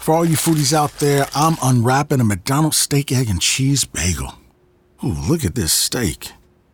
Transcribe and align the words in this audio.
For 0.00 0.14
all 0.14 0.24
you 0.24 0.34
foodies 0.34 0.72
out 0.72 0.92
there, 0.92 1.26
I'm 1.34 1.58
unwrapping 1.62 2.20
a 2.20 2.24
McDonald's 2.24 2.78
steak, 2.78 3.12
egg, 3.12 3.28
and 3.28 3.38
cheese 3.38 3.84
bagel. 3.84 4.32
Ooh, 5.04 5.12
look 5.28 5.44
at 5.44 5.54
this 5.54 5.74
steak. 5.74 6.32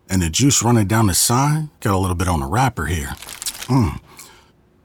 And 0.08 0.22
the 0.22 0.30
juice 0.30 0.62
running 0.62 0.86
down 0.86 1.08
the 1.08 1.14
side. 1.14 1.68
Got 1.80 1.96
a 1.96 1.98
little 1.98 2.14
bit 2.14 2.28
on 2.28 2.38
the 2.38 2.46
wrapper 2.46 2.86
here. 2.86 3.14
Mmm. 3.66 3.98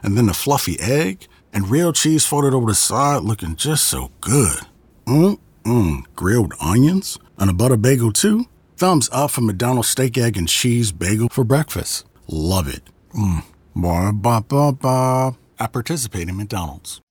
And 0.01 0.17
then 0.17 0.25
the 0.25 0.33
fluffy 0.33 0.79
egg 0.79 1.27
and 1.53 1.69
real 1.69 1.93
cheese 1.93 2.25
folded 2.25 2.55
over 2.55 2.65
the 2.65 2.73
side 2.73 3.21
looking 3.21 3.55
just 3.55 3.85
so 3.85 4.09
good. 4.21 4.61
Mmm, 5.05 5.37
mmm. 5.63 6.03
Grilled 6.15 6.55
onions 6.59 7.19
and 7.37 7.47
a 7.47 7.53
butter 7.53 7.77
bagel 7.77 8.11
too. 8.11 8.45
Thumbs 8.75 9.07
up 9.11 9.29
for 9.29 9.41
McDonald's 9.41 9.89
steak, 9.89 10.17
egg, 10.17 10.35
and 10.35 10.47
cheese 10.47 10.91
bagel 10.91 11.29
for 11.29 11.43
breakfast. 11.43 12.07
Love 12.27 12.67
it. 12.67 12.81
Mmm. 13.13 13.43
Ba 13.75 14.11
ba 14.11 14.41
ba 14.41 14.71
ba. 14.73 15.37
I 15.59 15.67
participate 15.67 16.27
in 16.27 16.37
McDonald's. 16.37 17.01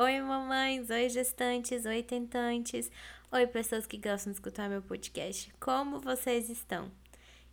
Oi, 0.00 0.20
mamães! 0.20 0.90
Oi, 0.90 1.08
gestantes! 1.08 1.84
Oi, 1.84 2.04
tentantes! 2.04 2.88
Oi, 3.32 3.48
pessoas 3.48 3.84
que 3.84 3.96
gostam 3.96 4.30
de 4.30 4.36
escutar 4.36 4.68
meu 4.68 4.80
podcast. 4.80 5.52
Como 5.58 5.98
vocês 5.98 6.48
estão? 6.48 6.88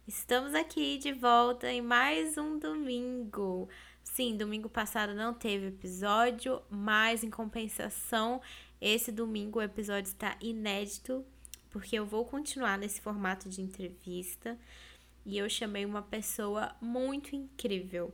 Estamos 0.08 0.53
aqui 0.53 1.00
de 1.00 1.12
volta 1.12 1.67
em 1.72 1.81
mais 1.81 2.38
um 2.38 2.59
domingo. 2.59 3.67
Sim, 4.03 4.38
domingo 4.38 4.70
passado 4.70 5.16
não 5.16 5.34
teve 5.34 5.70
episódio, 5.70 6.62
mas 6.70 7.23
em 7.23 7.31
compensação, 7.31 8.39
esse 8.80 9.12
domingo 9.12 9.58
o 9.58 9.64
episódio 9.64 10.09
está 10.09 10.38
inédito, 10.39 11.25
porque 11.72 11.95
eu 11.95 12.05
vou 12.05 12.25
continuar 12.25 12.77
nesse 12.77 13.02
formato 13.02 13.50
de 13.50 13.59
entrevista 13.59 14.56
e 15.25 15.36
eu 15.36 15.50
chamei 15.50 15.84
uma 15.84 16.03
pessoa 16.03 16.75
muito 16.80 17.36
incrível 17.36 18.14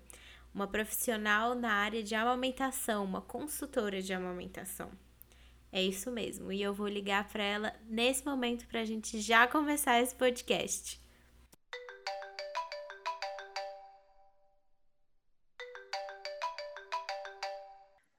uma 0.53 0.67
profissional 0.67 1.55
na 1.55 1.73
área 1.73 2.03
de 2.03 2.13
amamentação, 2.13 3.03
uma 3.03 3.21
consultora 3.21 4.01
de 4.01 4.13
amamentação. 4.13 4.91
É 5.71 5.81
isso 5.81 6.11
mesmo, 6.11 6.51
e 6.51 6.61
eu 6.61 6.73
vou 6.73 6.87
ligar 6.87 7.27
para 7.29 7.43
ela 7.43 7.73
nesse 7.87 8.25
momento 8.25 8.67
para 8.67 8.81
a 8.81 8.85
gente 8.85 9.21
já 9.21 9.47
começar 9.47 10.01
esse 10.01 10.13
podcast. 10.13 10.99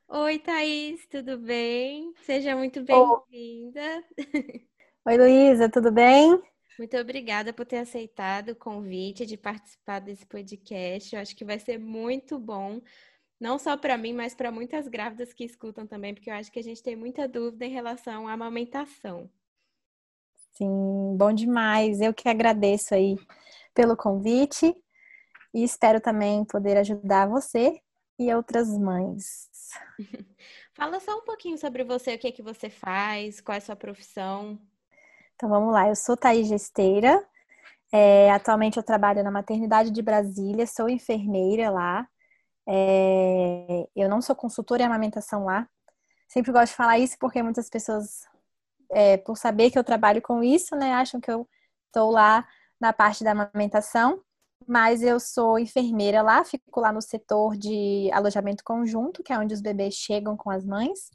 Oi, 0.08 0.38
Thaís, 0.38 1.06
tudo 1.06 1.38
bem? 1.38 2.14
Seja 2.22 2.56
muito 2.56 2.82
bem-vinda. 2.82 4.04
Oi, 5.04 5.16
Luísa, 5.18 5.68
tudo 5.68 5.92
bem? 5.92 6.42
Muito 6.78 6.96
obrigada 6.96 7.52
por 7.52 7.66
ter 7.66 7.78
aceitado 7.78 8.50
o 8.50 8.56
convite 8.56 9.26
de 9.26 9.36
participar 9.36 10.00
desse 10.00 10.26
podcast. 10.26 11.14
Eu 11.14 11.20
acho 11.20 11.36
que 11.36 11.44
vai 11.44 11.58
ser 11.58 11.78
muito 11.78 12.38
bom, 12.38 12.80
não 13.38 13.58
só 13.58 13.76
para 13.76 13.98
mim, 13.98 14.12
mas 14.12 14.34
para 14.34 14.50
muitas 14.50 14.88
grávidas 14.88 15.32
que 15.32 15.44
escutam 15.44 15.86
também, 15.86 16.14
porque 16.14 16.30
eu 16.30 16.34
acho 16.34 16.50
que 16.50 16.58
a 16.58 16.62
gente 16.62 16.82
tem 16.82 16.96
muita 16.96 17.28
dúvida 17.28 17.66
em 17.66 17.70
relação 17.70 18.26
à 18.26 18.32
amamentação. 18.32 19.30
Sim, 20.52 21.16
bom 21.16 21.32
demais. 21.32 22.00
Eu 22.00 22.12
que 22.12 22.28
agradeço 22.28 22.94
aí 22.94 23.16
pelo 23.74 23.96
convite 23.96 24.74
e 25.54 25.62
espero 25.62 26.00
também 26.00 26.44
poder 26.44 26.76
ajudar 26.78 27.28
você 27.28 27.80
e 28.18 28.32
outras 28.34 28.68
mães. 28.78 29.48
Fala 30.74 31.00
só 31.00 31.18
um 31.18 31.24
pouquinho 31.24 31.58
sobre 31.58 31.84
você, 31.84 32.14
o 32.14 32.18
que 32.18 32.28
é 32.28 32.32
que 32.32 32.42
você 32.42 32.70
faz, 32.70 33.40
qual 33.40 33.54
é 33.54 33.58
a 33.58 33.60
sua 33.60 33.76
profissão. 33.76 34.58
Então 35.34 35.48
vamos 35.48 35.72
lá, 35.72 35.88
eu 35.88 35.96
sou 35.96 36.16
Thaís 36.16 36.46
Gesteira, 36.46 37.24
é, 37.92 38.30
atualmente 38.32 38.78
eu 38.78 38.82
trabalho 38.82 39.22
na 39.22 39.30
maternidade 39.30 39.90
de 39.90 40.00
Brasília, 40.00 40.66
sou 40.66 40.88
enfermeira 40.88 41.70
lá. 41.70 42.08
É, 42.66 43.86
eu 43.94 44.08
não 44.08 44.22
sou 44.22 44.34
consultora 44.34 44.82
em 44.82 44.86
amamentação 44.86 45.44
lá. 45.44 45.68
Sempre 46.26 46.52
gosto 46.52 46.68
de 46.70 46.76
falar 46.76 46.98
isso 46.98 47.16
porque 47.20 47.42
muitas 47.42 47.68
pessoas, 47.68 48.26
é, 48.90 49.18
por 49.18 49.36
saber 49.36 49.70
que 49.70 49.78
eu 49.78 49.84
trabalho 49.84 50.22
com 50.22 50.42
isso, 50.42 50.74
né, 50.74 50.94
acham 50.94 51.20
que 51.20 51.30
eu 51.30 51.46
estou 51.88 52.10
lá 52.10 52.48
na 52.80 52.92
parte 52.92 53.22
da 53.22 53.32
amamentação. 53.32 54.22
Mas 54.66 55.02
eu 55.02 55.20
sou 55.20 55.58
enfermeira 55.58 56.22
lá, 56.22 56.44
fico 56.44 56.80
lá 56.80 56.92
no 56.92 57.02
setor 57.02 57.56
de 57.56 58.10
alojamento 58.12 58.64
conjunto, 58.64 59.22
que 59.22 59.32
é 59.32 59.38
onde 59.38 59.52
os 59.52 59.60
bebês 59.60 59.94
chegam 59.94 60.36
com 60.36 60.50
as 60.50 60.64
mães 60.64 61.10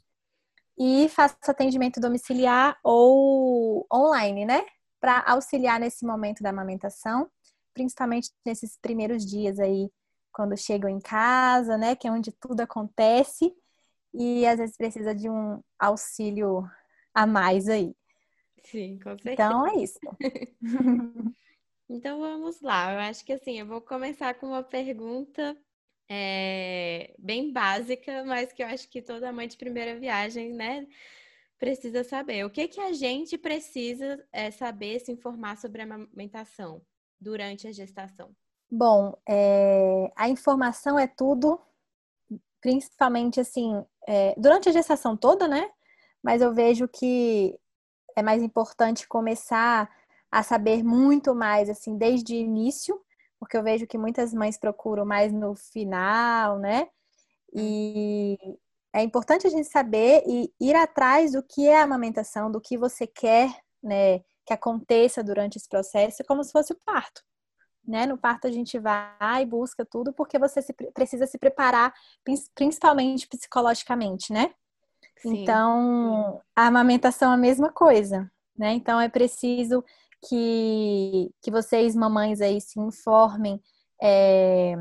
e 0.78 1.08
faço 1.08 1.36
atendimento 1.48 2.00
domiciliar 2.00 2.78
ou 2.84 3.86
online, 3.92 4.44
né? 4.44 4.64
Para 5.00 5.24
auxiliar 5.26 5.80
nesse 5.80 6.06
momento 6.06 6.42
da 6.42 6.50
amamentação, 6.50 7.28
principalmente 7.74 8.30
nesses 8.46 8.78
primeiros 8.80 9.26
dias 9.26 9.58
aí, 9.58 9.90
quando 10.32 10.56
chegam 10.56 10.88
em 10.88 11.00
casa, 11.00 11.76
né? 11.76 11.96
Que 11.96 12.06
é 12.06 12.12
onde 12.12 12.30
tudo 12.30 12.60
acontece 12.60 13.52
e 14.14 14.46
às 14.46 14.58
vezes 14.58 14.76
precisa 14.76 15.14
de 15.14 15.28
um 15.28 15.60
auxílio 15.78 16.64
a 17.12 17.26
mais 17.26 17.68
aí. 17.68 17.94
Sim, 18.64 18.98
com 19.02 19.18
certeza. 19.18 19.32
Então 19.32 19.66
é 19.66 19.74
isso. 19.76 19.98
então 21.88 22.20
vamos 22.20 22.60
lá. 22.60 22.92
Eu 22.92 23.00
acho 23.00 23.24
que 23.24 23.32
assim, 23.32 23.58
eu 23.58 23.66
vou 23.66 23.80
começar 23.80 24.34
com 24.34 24.46
uma 24.48 24.62
pergunta 24.62 25.56
é, 26.08 27.14
bem 27.18 27.52
básica, 27.52 28.24
mas 28.24 28.52
que 28.52 28.62
eu 28.62 28.66
acho 28.66 28.88
que 28.88 29.02
toda 29.02 29.32
mãe 29.32 29.46
de 29.46 29.56
primeira 29.56 29.98
viagem, 29.98 30.52
né, 30.52 30.86
precisa 31.58 32.02
saber. 32.04 32.44
O 32.44 32.50
que 32.50 32.68
que 32.68 32.80
a 32.80 32.92
gente 32.92 33.36
precisa 33.36 34.24
é, 34.32 34.50
saber, 34.50 35.00
se 35.00 35.12
informar 35.12 35.56
sobre 35.56 35.82
a 35.82 35.84
amamentação 35.84 36.80
durante 37.20 37.66
a 37.66 37.72
gestação? 37.72 38.34
Bom, 38.70 39.16
é, 39.28 40.12
a 40.16 40.28
informação 40.28 40.98
é 40.98 41.06
tudo, 41.06 41.60
principalmente 42.60 43.40
assim, 43.40 43.84
é, 44.06 44.34
durante 44.38 44.68
a 44.68 44.72
gestação 44.72 45.16
toda, 45.16 45.48
né? 45.48 45.70
Mas 46.22 46.42
eu 46.42 46.54
vejo 46.54 46.86
que 46.88 47.58
é 48.16 48.22
mais 48.22 48.42
importante 48.42 49.06
começar 49.08 49.90
a 50.30 50.42
saber 50.42 50.82
muito 50.82 51.34
mais, 51.34 51.70
assim, 51.70 51.96
desde 51.96 52.34
o 52.34 52.36
início, 52.36 53.00
porque 53.38 53.56
eu 53.56 53.62
vejo 53.62 53.86
que 53.86 53.98
muitas 53.98 54.34
mães 54.34 54.58
procuram 54.58 55.04
mais 55.04 55.32
no 55.32 55.54
final, 55.54 56.58
né? 56.58 56.88
E 57.54 58.36
é 58.92 59.02
importante 59.02 59.46
a 59.46 59.50
gente 59.50 59.68
saber 59.68 60.22
e 60.26 60.52
ir 60.60 60.74
atrás 60.74 61.32
do 61.32 61.42
que 61.42 61.66
é 61.66 61.80
a 61.80 61.84
amamentação, 61.84 62.50
do 62.50 62.60
que 62.60 62.76
você 62.76 63.06
quer, 63.06 63.50
né, 63.82 64.20
que 64.44 64.52
aconteça 64.52 65.22
durante 65.22 65.56
esse 65.56 65.68
processo, 65.68 66.24
como 66.24 66.42
se 66.42 66.52
fosse 66.52 66.72
o 66.72 66.78
parto. 66.84 67.22
Né? 67.86 68.06
No 68.06 68.18
parto 68.18 68.46
a 68.46 68.50
gente 68.50 68.78
vai 68.78 69.42
e 69.42 69.46
busca 69.46 69.84
tudo 69.84 70.12
porque 70.12 70.38
você 70.38 70.60
se, 70.60 70.72
precisa 70.92 71.26
se 71.26 71.38
preparar, 71.38 71.92
principalmente 72.54 73.26
psicologicamente, 73.26 74.32
né? 74.32 74.52
Sim. 75.16 75.42
Então, 75.42 76.40
a 76.54 76.66
amamentação 76.66 77.30
é 77.32 77.34
a 77.34 77.38
mesma 77.38 77.72
coisa, 77.72 78.30
né? 78.56 78.72
Então 78.72 79.00
é 79.00 79.08
preciso 79.08 79.82
que, 80.26 81.30
que 81.40 81.50
vocês, 81.50 81.94
mamães, 81.94 82.40
aí 82.40 82.60
se 82.60 82.80
informem 82.80 83.62
é, 84.02 84.74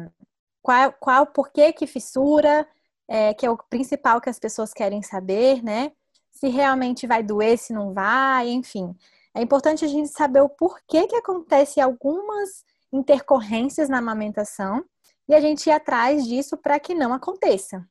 qual, 0.62 0.94
qual, 0.94 1.28
por 1.28 1.50
que 1.52 1.74
que 1.74 1.88
fissura, 1.88 2.68
é, 3.08 3.34
que 3.34 3.46
é 3.46 3.50
o 3.50 3.58
principal 3.58 4.20
que 4.20 4.30
as 4.30 4.40
pessoas 4.40 4.74
querem 4.74 5.02
saber, 5.02 5.64
né? 5.64 5.92
Se 6.32 6.50
realmente 6.50 7.08
vai 7.08 7.24
doer, 7.24 7.58
se 7.58 7.74
não 7.74 7.94
vai, 7.94 8.50
enfim. 8.50 8.96
É 9.34 9.42
importante 9.42 9.86
a 9.86 9.88
gente 9.88 10.10
saber 10.10 10.42
o 10.42 10.50
porquê 10.50 11.08
que 11.08 11.16
acontece 11.16 11.80
algumas 11.80 12.66
intercorrências 12.92 13.90
na 13.90 14.00
amamentação 14.00 14.84
e 15.28 15.36
a 15.36 15.40
gente 15.40 15.68
ir 15.68 15.72
atrás 15.72 16.26
disso 16.26 16.58
para 16.58 16.80
que 16.80 16.96
não 16.96 17.14
aconteça, 17.14 17.88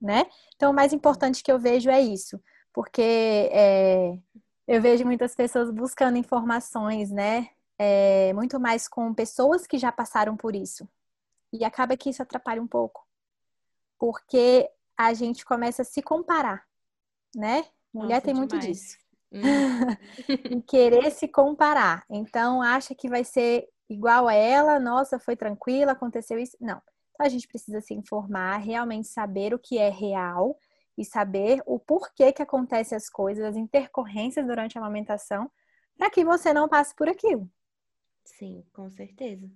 né? 0.00 0.26
Então, 0.54 0.70
o 0.70 0.74
mais 0.74 0.92
importante 0.92 1.42
que 1.42 1.50
eu 1.50 1.58
vejo 1.58 1.90
é 1.90 2.00
isso, 2.00 2.40
porque 2.72 3.48
é, 3.52 4.18
eu 4.66 4.82
vejo 4.82 5.04
muitas 5.04 5.34
pessoas 5.34 5.70
buscando 5.70 6.18
informações, 6.18 7.10
né? 7.10 7.50
É, 7.78 8.32
muito 8.32 8.58
mais 8.58 8.88
com 8.88 9.14
pessoas 9.14 9.66
que 9.66 9.78
já 9.78 9.92
passaram 9.92 10.36
por 10.36 10.56
isso. 10.56 10.88
E 11.52 11.64
acaba 11.64 11.96
que 11.96 12.10
isso 12.10 12.22
atrapalha 12.22 12.60
um 12.60 12.66
pouco. 12.66 13.06
Porque 13.98 14.68
a 14.96 15.14
gente 15.14 15.44
começa 15.44 15.82
a 15.82 15.84
se 15.84 16.02
comparar, 16.02 16.66
né? 17.34 17.64
Mulher 17.92 18.16
Nossa, 18.16 18.26
tem 18.26 18.34
muito 18.34 18.58
demais. 18.58 18.66
disso. 18.66 18.98
Hum. 19.32 19.40
querer 20.66 21.10
se 21.10 21.28
comparar. 21.28 22.04
Então, 22.10 22.60
acha 22.60 22.94
que 22.94 23.08
vai 23.08 23.24
ser 23.24 23.68
igual 23.88 24.26
a 24.26 24.34
ela, 24.34 24.80
nossa, 24.80 25.18
foi 25.18 25.36
tranquila, 25.36 25.92
aconteceu 25.92 26.38
isso. 26.38 26.56
Não. 26.60 26.82
Então, 27.14 27.26
a 27.26 27.28
gente 27.28 27.46
precisa 27.46 27.80
se 27.80 27.94
informar, 27.94 28.56
realmente 28.58 29.06
saber 29.08 29.54
o 29.54 29.58
que 29.58 29.78
é 29.78 29.90
real 29.90 30.58
e 30.96 31.04
saber 31.04 31.62
o 31.66 31.78
porquê 31.78 32.32
que 32.32 32.42
acontecem 32.42 32.96
as 32.96 33.08
coisas, 33.08 33.44
as 33.44 33.56
intercorrências 33.56 34.46
durante 34.46 34.78
a 34.78 34.80
amamentação, 34.80 35.50
para 35.96 36.10
que 36.10 36.24
você 36.24 36.52
não 36.52 36.68
passe 36.68 36.94
por 36.94 37.08
aquilo. 37.08 37.50
Sim, 38.24 38.64
com 38.72 38.90
certeza. 38.90 39.50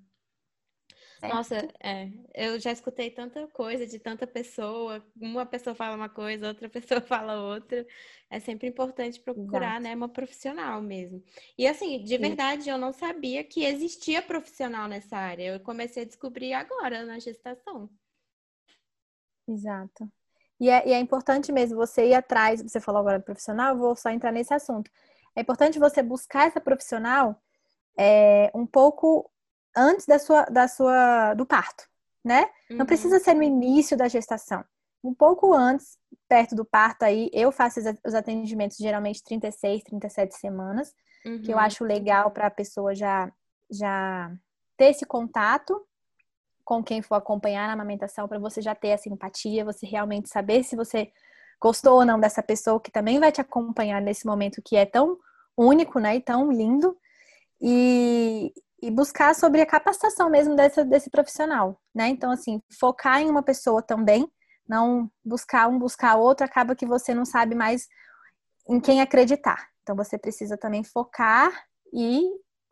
Certo? 1.20 1.34
Nossa, 1.34 1.68
é, 1.82 2.10
eu 2.34 2.58
já 2.58 2.72
escutei 2.72 3.10
tanta 3.10 3.46
coisa 3.48 3.86
de 3.86 3.98
tanta 3.98 4.26
pessoa, 4.26 5.04
uma 5.20 5.44
pessoa 5.44 5.74
fala 5.74 5.94
uma 5.94 6.08
coisa, 6.08 6.48
outra 6.48 6.68
pessoa 6.70 7.00
fala 7.02 7.42
outra. 7.42 7.86
É 8.30 8.40
sempre 8.40 8.68
importante 8.68 9.20
procurar, 9.20 9.72
Exato. 9.72 9.82
né, 9.82 9.94
uma 9.94 10.08
profissional 10.08 10.80
mesmo. 10.80 11.22
E 11.58 11.66
assim, 11.66 12.02
de 12.02 12.16
verdade, 12.16 12.70
eu 12.70 12.78
não 12.78 12.92
sabia 12.92 13.44
que 13.44 13.64
existia 13.64 14.22
profissional 14.22 14.88
nessa 14.88 15.16
área. 15.16 15.54
Eu 15.54 15.60
comecei 15.60 16.04
a 16.04 16.06
descobrir 16.06 16.54
agora 16.54 17.04
na 17.04 17.18
gestação. 17.18 17.90
Exato. 19.46 20.10
E 20.60 20.68
é, 20.68 20.86
e 20.86 20.92
é 20.92 20.98
importante 21.00 21.50
mesmo 21.50 21.76
você 21.76 22.08
ir 22.08 22.14
atrás, 22.14 22.62
você 22.62 22.78
falou 22.78 23.00
agora 23.00 23.18
profissional, 23.18 23.74
eu 23.74 23.78
vou 23.78 23.96
só 23.96 24.10
entrar 24.10 24.30
nesse 24.30 24.52
assunto. 24.52 24.90
É 25.34 25.40
importante 25.40 25.78
você 25.78 26.02
buscar 26.02 26.48
essa 26.48 26.60
profissional 26.60 27.40
é, 27.98 28.50
um 28.54 28.66
pouco 28.66 29.30
antes 29.74 30.04
da 30.04 30.18
sua, 30.18 30.44
da 30.44 30.68
sua, 30.68 31.34
do 31.34 31.46
parto, 31.46 31.84
né? 32.22 32.42
Uhum. 32.70 32.78
Não 32.78 32.86
precisa 32.86 33.18
ser 33.18 33.34
no 33.34 33.42
início 33.42 33.96
da 33.96 34.06
gestação. 34.06 34.62
Um 35.02 35.14
pouco 35.14 35.54
antes, 35.54 35.98
perto 36.28 36.54
do 36.54 36.64
parto 36.64 37.04
aí, 37.04 37.30
eu 37.32 37.50
faço 37.50 37.80
os 38.04 38.14
atendimentos 38.14 38.76
geralmente 38.76 39.24
36, 39.24 39.82
37 39.84 40.36
semanas, 40.36 40.92
uhum. 41.24 41.40
que 41.40 41.50
eu 41.50 41.56
uhum. 41.56 41.62
acho 41.62 41.84
legal 41.84 42.30
para 42.30 42.48
a 42.48 42.50
pessoa 42.50 42.94
já, 42.94 43.32
já 43.70 44.30
ter 44.76 44.90
esse 44.90 45.06
contato 45.06 45.80
com 46.70 46.84
quem 46.84 47.02
for 47.02 47.16
acompanhar 47.16 47.68
a 47.68 47.72
amamentação, 47.72 48.28
para 48.28 48.38
você 48.38 48.62
já 48.62 48.76
ter 48.76 48.90
essa 48.90 49.08
empatia, 49.08 49.64
você 49.64 49.84
realmente 49.84 50.28
saber 50.28 50.62
se 50.62 50.76
você 50.76 51.10
gostou 51.60 51.94
ou 51.94 52.04
não 52.04 52.20
dessa 52.20 52.44
pessoa 52.44 52.80
que 52.80 52.92
também 52.92 53.18
vai 53.18 53.32
te 53.32 53.40
acompanhar 53.40 54.00
nesse 54.00 54.24
momento 54.24 54.62
que 54.64 54.76
é 54.76 54.86
tão 54.86 55.18
único, 55.56 55.98
né, 55.98 56.14
e 56.14 56.20
tão 56.20 56.52
lindo. 56.52 56.96
E, 57.60 58.54
e 58.80 58.88
buscar 58.88 59.34
sobre 59.34 59.60
a 59.60 59.66
capacitação 59.66 60.30
mesmo 60.30 60.54
desse, 60.54 60.84
desse 60.84 61.10
profissional, 61.10 61.76
né? 61.92 62.06
Então, 62.08 62.30
assim, 62.30 62.62
focar 62.78 63.20
em 63.20 63.28
uma 63.28 63.42
pessoa 63.42 63.82
também, 63.82 64.30
não 64.66 65.10
buscar 65.24 65.68
um, 65.68 65.76
buscar 65.76 66.14
outro, 66.16 66.46
acaba 66.46 66.76
que 66.76 66.86
você 66.86 67.12
não 67.12 67.24
sabe 67.24 67.56
mais 67.56 67.88
em 68.68 68.78
quem 68.78 69.00
acreditar. 69.00 69.68
Então, 69.82 69.96
você 69.96 70.16
precisa 70.16 70.56
também 70.56 70.84
focar 70.84 71.52
e 71.92 72.22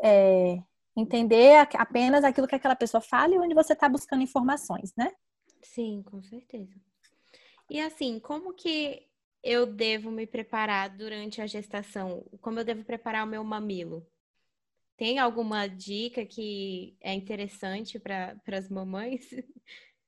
é, 0.01 0.59
entender 1.01 1.69
apenas 1.75 2.25
aquilo 2.25 2.47
que 2.47 2.55
aquela 2.55 2.77
pessoa 2.77 3.01
fala 3.01 3.35
e 3.35 3.39
onde 3.39 3.55
você 3.55 3.73
está 3.73 3.89
buscando 3.89 4.23
informações, 4.23 4.93
né? 4.97 5.13
Sim, 5.63 6.03
com 6.03 6.23
certeza. 6.23 6.75
E 7.71 7.81
assim, 7.81 8.19
como 8.19 8.55
que 8.55 9.07
eu 9.43 9.67
devo 9.67 10.11
me 10.11 10.27
preparar 10.27 10.89
durante 10.91 11.41
a 11.41 11.47
gestação? 11.47 12.25
Como 12.41 12.59
eu 12.59 12.65
devo 12.65 12.85
preparar 12.85 13.25
o 13.25 13.29
meu 13.29 13.45
mamilo? 13.45 14.07
Tem 14.97 15.19
alguma 15.19 15.69
dica 15.69 16.25
que 16.27 16.97
é 17.01 17.15
interessante 17.15 17.99
para 18.01 18.37
as 18.49 18.69
mamães? 18.69 19.29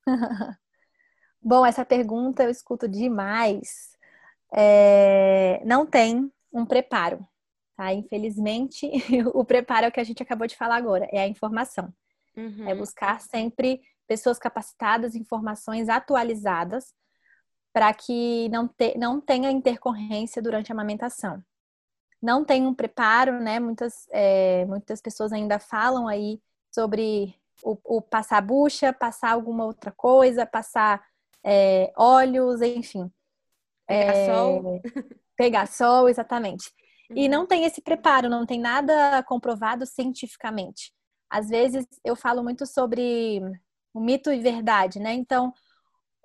Bom, 1.40 1.64
essa 1.64 1.84
pergunta 1.84 2.43
eu 2.43 2.50
escuto 2.50 2.88
demais. 2.88 3.96
É, 4.52 5.62
não 5.64 5.86
tem 5.86 6.31
um 6.52 6.66
preparo, 6.66 7.25
tá? 7.81 7.94
Infelizmente, 7.94 8.91
o 9.32 9.44
preparo 9.44 9.87
é 9.87 9.88
o 9.88 9.93
que 9.93 10.00
a 10.00 10.05
gente 10.05 10.23
acabou 10.23 10.47
de 10.47 10.56
falar 10.56 10.77
agora, 10.77 11.09
é 11.11 11.21
a 11.21 11.29
informação. 11.29 11.93
Uhum. 12.37 12.69
É 12.69 12.75
buscar 12.75 13.21
sempre 13.21 13.81
pessoas 14.06 14.38
capacitadas, 14.38 15.15
informações 15.15 15.88
atualizadas, 15.88 16.93
para 17.73 17.93
que 17.94 18.49
não, 18.50 18.69
te, 18.69 18.99
não 18.99 19.21
tenha 19.21 19.50
intercorrência 19.50 20.43
durante 20.43 20.71
a 20.71 20.75
amamentação 20.75 21.43
não 22.23 22.44
tem 22.44 22.67
um 22.67 22.75
preparo, 22.75 23.41
né? 23.41 23.59
Muitas, 23.59 24.06
é, 24.11 24.67
muitas 24.67 25.00
pessoas 25.00 25.32
ainda 25.32 25.59
falam 25.59 26.06
aí 26.06 26.38
sobre 26.71 27.35
o, 27.62 27.79
o, 27.82 28.03
passar 28.03 28.43
bucha, 28.43 28.93
passar 28.93 29.32
alguma 29.32 29.65
outra 29.65 29.91
coisa, 29.91 30.44
passar 30.44 31.03
é, 31.43 31.91
óleos, 31.97 32.61
enfim. 32.61 33.11
Pegar 33.87 34.15
é, 34.15 34.27
sol. 34.27 34.82
Pegar 35.35 35.67
sol, 35.67 36.09
exatamente. 36.11 36.71
Uhum. 37.10 37.16
E 37.16 37.28
não 37.28 37.46
tem 37.46 37.64
esse 37.64 37.82
preparo, 37.82 38.28
não 38.28 38.46
tem 38.46 38.60
nada 38.60 39.22
comprovado 39.24 39.84
cientificamente. 39.84 40.92
Às 41.28 41.48
vezes 41.48 41.86
eu 42.04 42.16
falo 42.16 42.42
muito 42.42 42.66
sobre 42.66 43.40
o 43.92 44.00
mito 44.00 44.32
e 44.32 44.40
verdade, 44.40 44.98
né? 44.98 45.12
Então, 45.12 45.52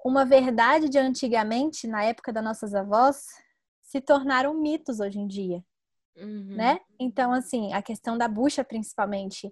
uma 0.03 0.23
verdade 0.23 0.87
de 0.87 0.99
antigamente, 0.99 1.87
na 1.87 2.03
época 2.03 2.31
das 2.31 2.43
nossas 2.43 2.75
avós, 2.75 3.25
se 3.81 3.99
tornaram 3.99 4.53
mitos 4.53 4.99
hoje 4.99 5.19
em 5.19 5.27
dia. 5.27 5.63
Uhum. 6.15 6.55
Né? 6.55 6.79
Então, 6.99 7.33
assim, 7.33 7.73
a 7.73 7.81
questão 7.81 8.17
da 8.17 8.27
bucha, 8.27 8.63
principalmente, 8.63 9.51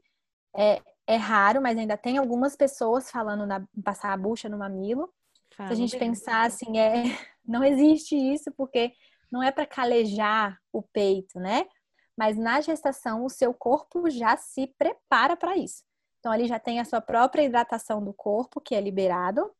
é, 0.56 0.82
é 1.08 1.16
raro, 1.16 1.62
mas 1.62 1.78
ainda 1.78 1.98
tem 1.98 2.18
algumas 2.18 2.56
pessoas 2.56 3.10
falando 3.10 3.46
na 3.46 3.66
passar 3.84 4.14
a 4.14 4.18
bucha 4.18 4.48
no 4.48 4.58
mamilo. 4.58 5.12
Fala 5.56 5.70
Se 5.70 5.74
a 5.74 5.76
gente 5.76 5.98
pensar 5.98 6.46
assim, 6.46 6.78
é, 6.78 7.04
não 7.46 7.64
existe 7.64 8.16
isso 8.16 8.52
porque 8.56 8.94
não 9.34 9.44
é 9.44 9.52
para 9.52 9.66
calejar 9.66 10.58
o 10.72 10.82
peito, 10.82 11.40
né? 11.40 11.68
Mas 12.16 12.38
na 12.38 12.62
gestação, 12.62 13.26
o 13.26 13.30
seu 13.30 13.54
corpo 13.54 14.10
já 14.10 14.38
se 14.38 14.68
prepara 14.78 15.36
para 15.36 15.58
isso. 15.58 15.84
Então, 16.20 16.32
ali 16.32 16.48
já 16.48 16.60
tem 16.60 16.80
a 16.80 16.86
sua 16.86 17.02
própria 17.02 17.44
hidratação 17.44 18.04
do 18.04 18.14
corpo, 18.14 18.62
que 18.62 18.76
é 18.76 18.80
liberado, 18.80 19.52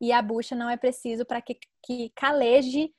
e 0.00 0.12
a 0.12 0.22
bucha 0.22 0.56
não 0.56 0.70
é 0.70 0.76
preciso 0.76 1.24
para 1.24 1.42
que, 1.42 1.58
que 1.84 2.10
caleje 2.16 2.92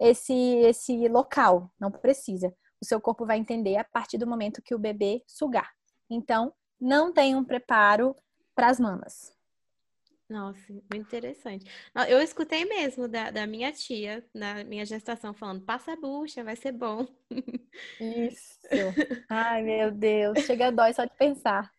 esse, 0.00 0.32
esse 0.32 1.06
local, 1.06 1.70
não 1.78 1.90
precisa 1.90 2.52
o 2.84 2.86
seu 2.86 3.00
corpo 3.00 3.24
vai 3.24 3.38
entender 3.38 3.76
a 3.76 3.84
partir 3.84 4.18
do 4.18 4.26
momento 4.26 4.62
que 4.62 4.74
o 4.74 4.78
bebê 4.78 5.24
sugar. 5.26 5.72
Então, 6.08 6.52
não 6.78 7.12
tem 7.12 7.34
um 7.34 7.44
preparo 7.44 8.14
para 8.54 8.68
as 8.68 8.78
mamas. 8.78 9.33
Nossa, 10.28 10.72
muito 10.72 10.96
interessante. 10.96 11.70
Eu 12.08 12.20
escutei 12.20 12.64
mesmo 12.64 13.06
da, 13.06 13.30
da 13.30 13.46
minha 13.46 13.70
tia 13.72 14.24
na 14.32 14.64
minha 14.64 14.84
gestação 14.84 15.34
falando: 15.34 15.64
passa 15.64 15.92
a 15.92 15.96
bucha, 15.96 16.42
vai 16.42 16.56
ser 16.56 16.72
bom. 16.72 17.06
Isso. 18.00 18.60
Ai, 19.28 19.62
meu 19.62 19.90
Deus, 19.90 20.38
chega 20.40 20.68
a 20.68 20.70
dói 20.70 20.92
só 20.94 21.04
de 21.04 21.14
pensar. 21.16 21.70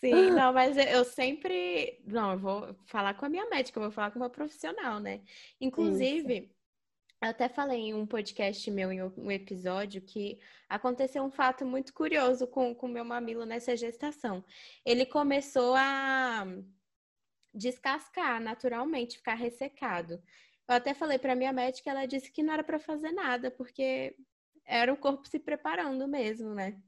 Sim, 0.00 0.30
não, 0.30 0.52
mas 0.52 0.76
eu 0.76 1.04
sempre. 1.04 2.00
Não, 2.06 2.32
eu 2.32 2.38
vou 2.38 2.74
falar 2.86 3.14
com 3.14 3.26
a 3.26 3.28
minha 3.28 3.48
médica, 3.48 3.78
eu 3.78 3.82
vou 3.84 3.92
falar 3.92 4.10
com 4.10 4.18
uma 4.18 4.30
profissional, 4.30 4.98
né? 4.98 5.20
Inclusive, 5.60 6.38
Isso. 6.38 6.62
Eu 7.22 7.28
até 7.28 7.48
falei 7.48 7.78
em 7.78 7.94
um 7.94 8.04
podcast 8.04 8.68
meu, 8.68 8.90
em 8.90 9.00
um 9.00 9.30
episódio, 9.30 10.02
que 10.02 10.40
aconteceu 10.68 11.22
um 11.22 11.30
fato 11.30 11.64
muito 11.64 11.94
curioso 11.94 12.48
com 12.48 12.72
o 12.72 12.88
meu 12.88 13.04
mamilo 13.04 13.46
nessa 13.46 13.76
gestação. 13.76 14.44
Ele 14.84 15.06
começou 15.06 15.76
a 15.76 16.44
descascar 17.54 18.40
naturalmente, 18.40 19.18
ficar 19.18 19.34
ressecado. 19.34 20.22
Eu 20.68 20.76
até 20.76 20.94
falei 20.94 21.18
para 21.18 21.34
minha 21.34 21.52
médica, 21.52 21.90
ela 21.90 22.06
disse 22.06 22.30
que 22.30 22.42
não 22.42 22.54
era 22.54 22.64
para 22.64 22.78
fazer 22.78 23.12
nada, 23.12 23.50
porque 23.50 24.16
era 24.64 24.92
o 24.92 24.96
corpo 24.96 25.26
se 25.26 25.38
preparando 25.38 26.06
mesmo, 26.08 26.54
né? 26.54 26.80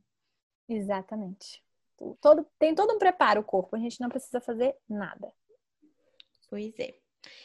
Exatamente. 0.68 1.62
Todo, 2.20 2.46
tem 2.58 2.74
todo 2.74 2.94
um 2.94 2.98
preparo 2.98 3.40
o 3.40 3.44
corpo, 3.44 3.76
a 3.76 3.78
gente 3.78 4.00
não 4.00 4.08
precisa 4.08 4.40
fazer 4.40 4.74
nada. 4.88 5.32
Pois 6.48 6.72
é. 6.78 6.94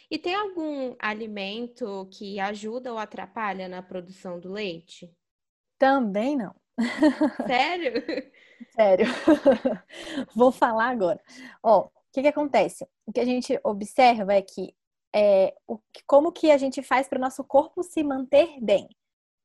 E 0.09 0.17
tem 0.17 0.35
algum 0.35 0.95
alimento 0.99 2.07
que 2.11 2.39
ajuda 2.39 2.91
ou 2.91 2.97
atrapalha 2.97 3.67
na 3.67 3.81
produção 3.81 4.39
do 4.39 4.51
leite? 4.51 5.13
Também 5.77 6.35
não. 6.35 6.55
Sério? 7.47 7.93
Sério. 8.75 9.05
Vou 10.35 10.51
falar 10.51 10.89
agora. 10.89 11.21
Ó, 11.63 11.89
que, 12.11 12.21
que 12.21 12.27
acontece? 12.27 12.87
O 13.05 13.11
que 13.11 13.19
a 13.19 13.25
gente 13.25 13.59
observa 13.63 14.33
é 14.33 14.41
que 14.41 14.75
é, 15.13 15.55
o, 15.67 15.79
como 16.05 16.31
que 16.31 16.51
a 16.51 16.57
gente 16.57 16.81
faz 16.83 17.07
para 17.07 17.17
o 17.17 17.21
nosso 17.21 17.43
corpo 17.43 17.83
se 17.83 18.03
manter 18.03 18.59
bem? 18.61 18.87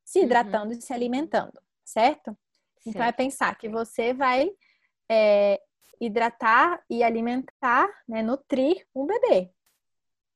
Se 0.03 0.19
uhum. 0.19 0.25
hidratando 0.25 0.71
uhum. 0.71 0.79
e 0.79 0.81
se 0.81 0.93
alimentando, 0.93 1.59
certo? 1.83 2.25
certo? 2.25 2.37
Então 2.85 3.03
é 3.03 3.11
pensar 3.11 3.57
que 3.57 3.67
você 3.69 4.13
vai 4.13 4.49
é, 5.09 5.61
hidratar 5.99 6.83
e 6.89 7.03
alimentar, 7.03 7.87
né, 8.07 8.21
nutrir 8.21 8.85
um 8.93 9.05
bebê 9.05 9.51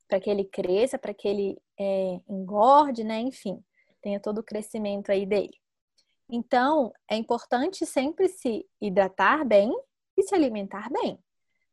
para 0.09 0.19
que 0.19 0.29
ele 0.29 0.43
cresça, 0.43 0.97
para 0.97 1.13
que 1.13 1.27
ele 1.27 1.61
é, 1.79 2.19
engorde, 2.27 3.03
né? 3.03 3.19
Enfim, 3.19 3.63
tenha 4.01 4.19
todo 4.19 4.39
o 4.39 4.43
crescimento 4.43 5.11
aí 5.11 5.23
dele. 5.23 5.53
Então, 6.27 6.91
é 7.07 7.15
importante 7.15 7.85
sempre 7.85 8.27
se 8.27 8.67
hidratar 8.81 9.45
bem 9.45 9.71
e 10.17 10.23
se 10.23 10.33
alimentar 10.33 10.89
bem. 10.89 11.19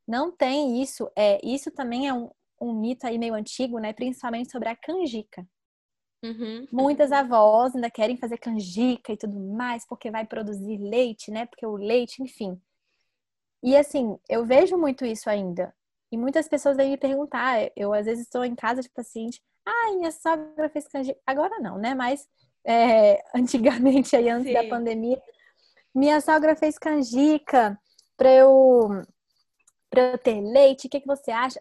Não 0.07 0.31
tem 0.31 0.81
isso, 0.83 1.11
é 1.17 1.41
isso 1.45 1.71
também 1.71 2.07
é 2.07 2.15
um, 2.15 2.31
um 2.61 2.73
mito 2.73 3.07
aí 3.07 3.19
meio 3.19 3.35
antigo, 3.35 3.79
né? 3.79 3.93
Principalmente 3.93 4.51
sobre 4.51 4.69
a 4.69 4.77
canjica. 4.77 5.47
Uhum. 6.25 6.67
Muitas 6.73 7.13
avós 7.13 7.75
ainda 7.75 7.91
querem 7.91 8.17
fazer 8.17 8.39
canjica 8.39 9.13
e 9.13 9.17
tudo 9.17 9.39
mais, 9.39 9.87
porque 9.87 10.11
vai 10.11 10.25
produzir 10.25 10.79
leite, 10.79 11.31
né? 11.31 11.47
Porque 11.47 11.67
o 11.67 11.77
leite, 11.77 12.23
enfim. 12.23 12.61
E 13.63 13.77
assim, 13.77 14.17
eu 14.29 14.45
vejo 14.45 14.77
muito 14.77 15.05
isso 15.05 15.29
ainda. 15.29 15.75
E 16.11 16.17
muitas 16.17 16.49
pessoas 16.49 16.77
vêm 16.77 16.91
me 16.91 16.97
perguntar, 16.97 17.71
eu 17.77 17.93
às 17.93 18.07
vezes 18.07 18.25
estou 18.25 18.45
em 18.45 18.55
casa 18.55 18.81
de 18.81 18.91
paciente, 18.91 19.43
ah, 19.67 19.93
minha 19.97 20.13
sogra 20.13 20.69
fez 20.71 20.87
canjica. 20.87 21.19
Agora 21.27 21.59
não, 21.59 21.79
né? 21.79 21.95
Mas 21.95 22.29
é, 22.65 23.23
antigamente, 23.35 24.15
aí 24.17 24.29
antes 24.29 24.49
Sim. 24.49 24.55
da 24.55 24.65
pandemia, 24.69 25.21
minha 25.95 26.21
sogra 26.21 26.55
fez 26.55 26.79
canjica 26.79 27.79
para 28.17 28.31
eu 28.33 29.03
para 29.97 30.13
eu 30.13 30.19
ter 30.19 30.43
leite? 30.43 30.87
O 30.87 30.91
que, 30.91 31.01
que 31.01 31.07
você 31.07 31.31
acha? 31.31 31.61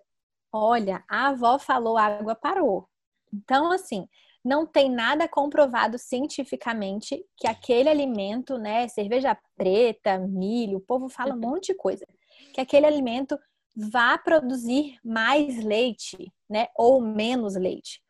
Olha, 0.51 1.03
a 1.07 1.29
avó 1.29 1.57
falou, 1.57 1.97
a 1.97 2.03
água 2.03 2.35
parou. 2.35 2.89
Então, 3.33 3.71
assim, 3.71 4.07
não 4.43 4.65
tem 4.65 4.91
nada 4.91 5.27
comprovado 5.27 5.97
cientificamente 5.97 7.25
que 7.37 7.47
aquele 7.47 7.87
alimento, 7.87 8.57
né, 8.57 8.89
cerveja 8.89 9.37
preta, 9.55 10.19
milho, 10.19 10.77
o 10.77 10.81
povo 10.81 11.07
fala 11.07 11.33
um 11.33 11.39
monte 11.39 11.67
de 11.67 11.75
coisa, 11.75 12.05
que 12.53 12.59
aquele 12.59 12.85
alimento 12.85 13.39
vá 13.73 14.17
produzir 14.17 14.99
mais 15.03 15.63
leite, 15.63 16.31
né, 16.49 16.67
ou 16.75 17.01
menos 17.01 17.55
leite. 17.55 18.03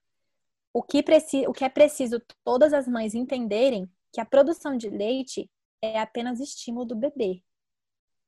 O 0.73 0.81
que, 0.81 1.03
o 1.47 1.53
que 1.53 1.63
é 1.63 1.69
preciso 1.69 2.19
todas 2.43 2.73
as 2.73 2.87
mães 2.87 3.13
entenderem 3.13 3.89
que 4.11 4.19
a 4.19 4.25
produção 4.25 4.75
de 4.75 4.89
leite 4.89 5.49
é 5.81 5.99
apenas 5.99 6.39
estímulo 6.39 6.85
do 6.85 6.95
bebê. 6.95 7.43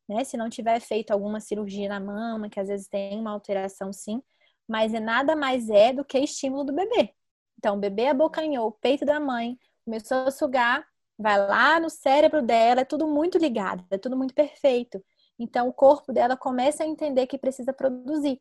Né? 0.08 0.24
Se 0.24 0.38
não 0.38 0.50
tiver 0.50 0.80
feito 0.80 1.12
alguma 1.12 1.40
cirurgia 1.40 1.90
na 1.90 2.00
mama, 2.00 2.50
que 2.50 2.60
às 2.60 2.68
vezes 2.68 2.88
tem 2.88 3.20
uma 3.20 3.32
alteração 3.32 3.92
sim, 3.92 4.22
mas 4.68 4.94
é 4.94 5.00
nada 5.00 5.36
mais 5.36 5.70
é 5.70 5.94
do 5.94 6.04
que 6.06 6.18
estímulo 6.20 6.64
do 6.64 6.74
bebê. 6.74 7.14
Então, 7.58 7.76
o 7.76 7.80
bebê 7.80 8.08
abocanhou 8.08 8.68
o 8.68 8.72
peito 8.72 9.06
da 9.06 9.20
mãe, 9.20 9.58
começou 9.84 10.28
a 10.28 10.32
sugar, 10.32 10.86
vai 11.18 11.38
lá 11.38 11.80
no 11.80 11.90
cérebro 11.90 12.42
dela, 12.42 12.82
é 12.82 12.86
tudo 12.86 13.08
muito 13.08 13.38
ligado, 13.38 13.84
é 13.90 13.98
tudo 13.98 14.16
muito 14.16 14.34
perfeito. 14.34 15.04
Então, 15.40 15.68
o 15.68 15.74
corpo 15.74 16.14
dela 16.14 16.38
começa 16.38 16.84
a 16.84 16.88
entender 16.88 17.28
que 17.28 17.38
precisa 17.38 17.74
produzir. 17.74 18.40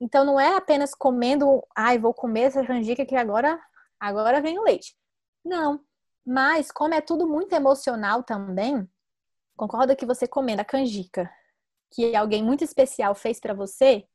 Então, 0.00 0.24
não 0.24 0.38
é 0.38 0.56
apenas 0.56 0.94
comendo, 0.94 1.62
ai, 1.76 1.98
vou 1.98 2.14
comer 2.14 2.42
essa 2.42 2.64
canjica 2.64 3.04
que 3.04 3.16
agora, 3.16 3.60
agora 3.98 4.40
vem 4.40 4.58
o 4.58 4.62
leite. 4.62 4.96
Não. 5.44 5.80
Mas, 6.24 6.70
como 6.70 6.94
é 6.94 7.00
tudo 7.00 7.26
muito 7.26 7.52
emocional 7.54 8.22
também, 8.22 8.88
concorda 9.58 9.94
que 9.94 10.06
você 10.06 10.26
comendo 10.26 10.62
a 10.62 10.64
canjica 10.64 11.30
que 11.90 12.14
alguém 12.14 12.42
muito 12.42 12.64
especial 12.64 13.14
fez 13.14 13.40
para 13.40 13.54
você, 13.54 14.06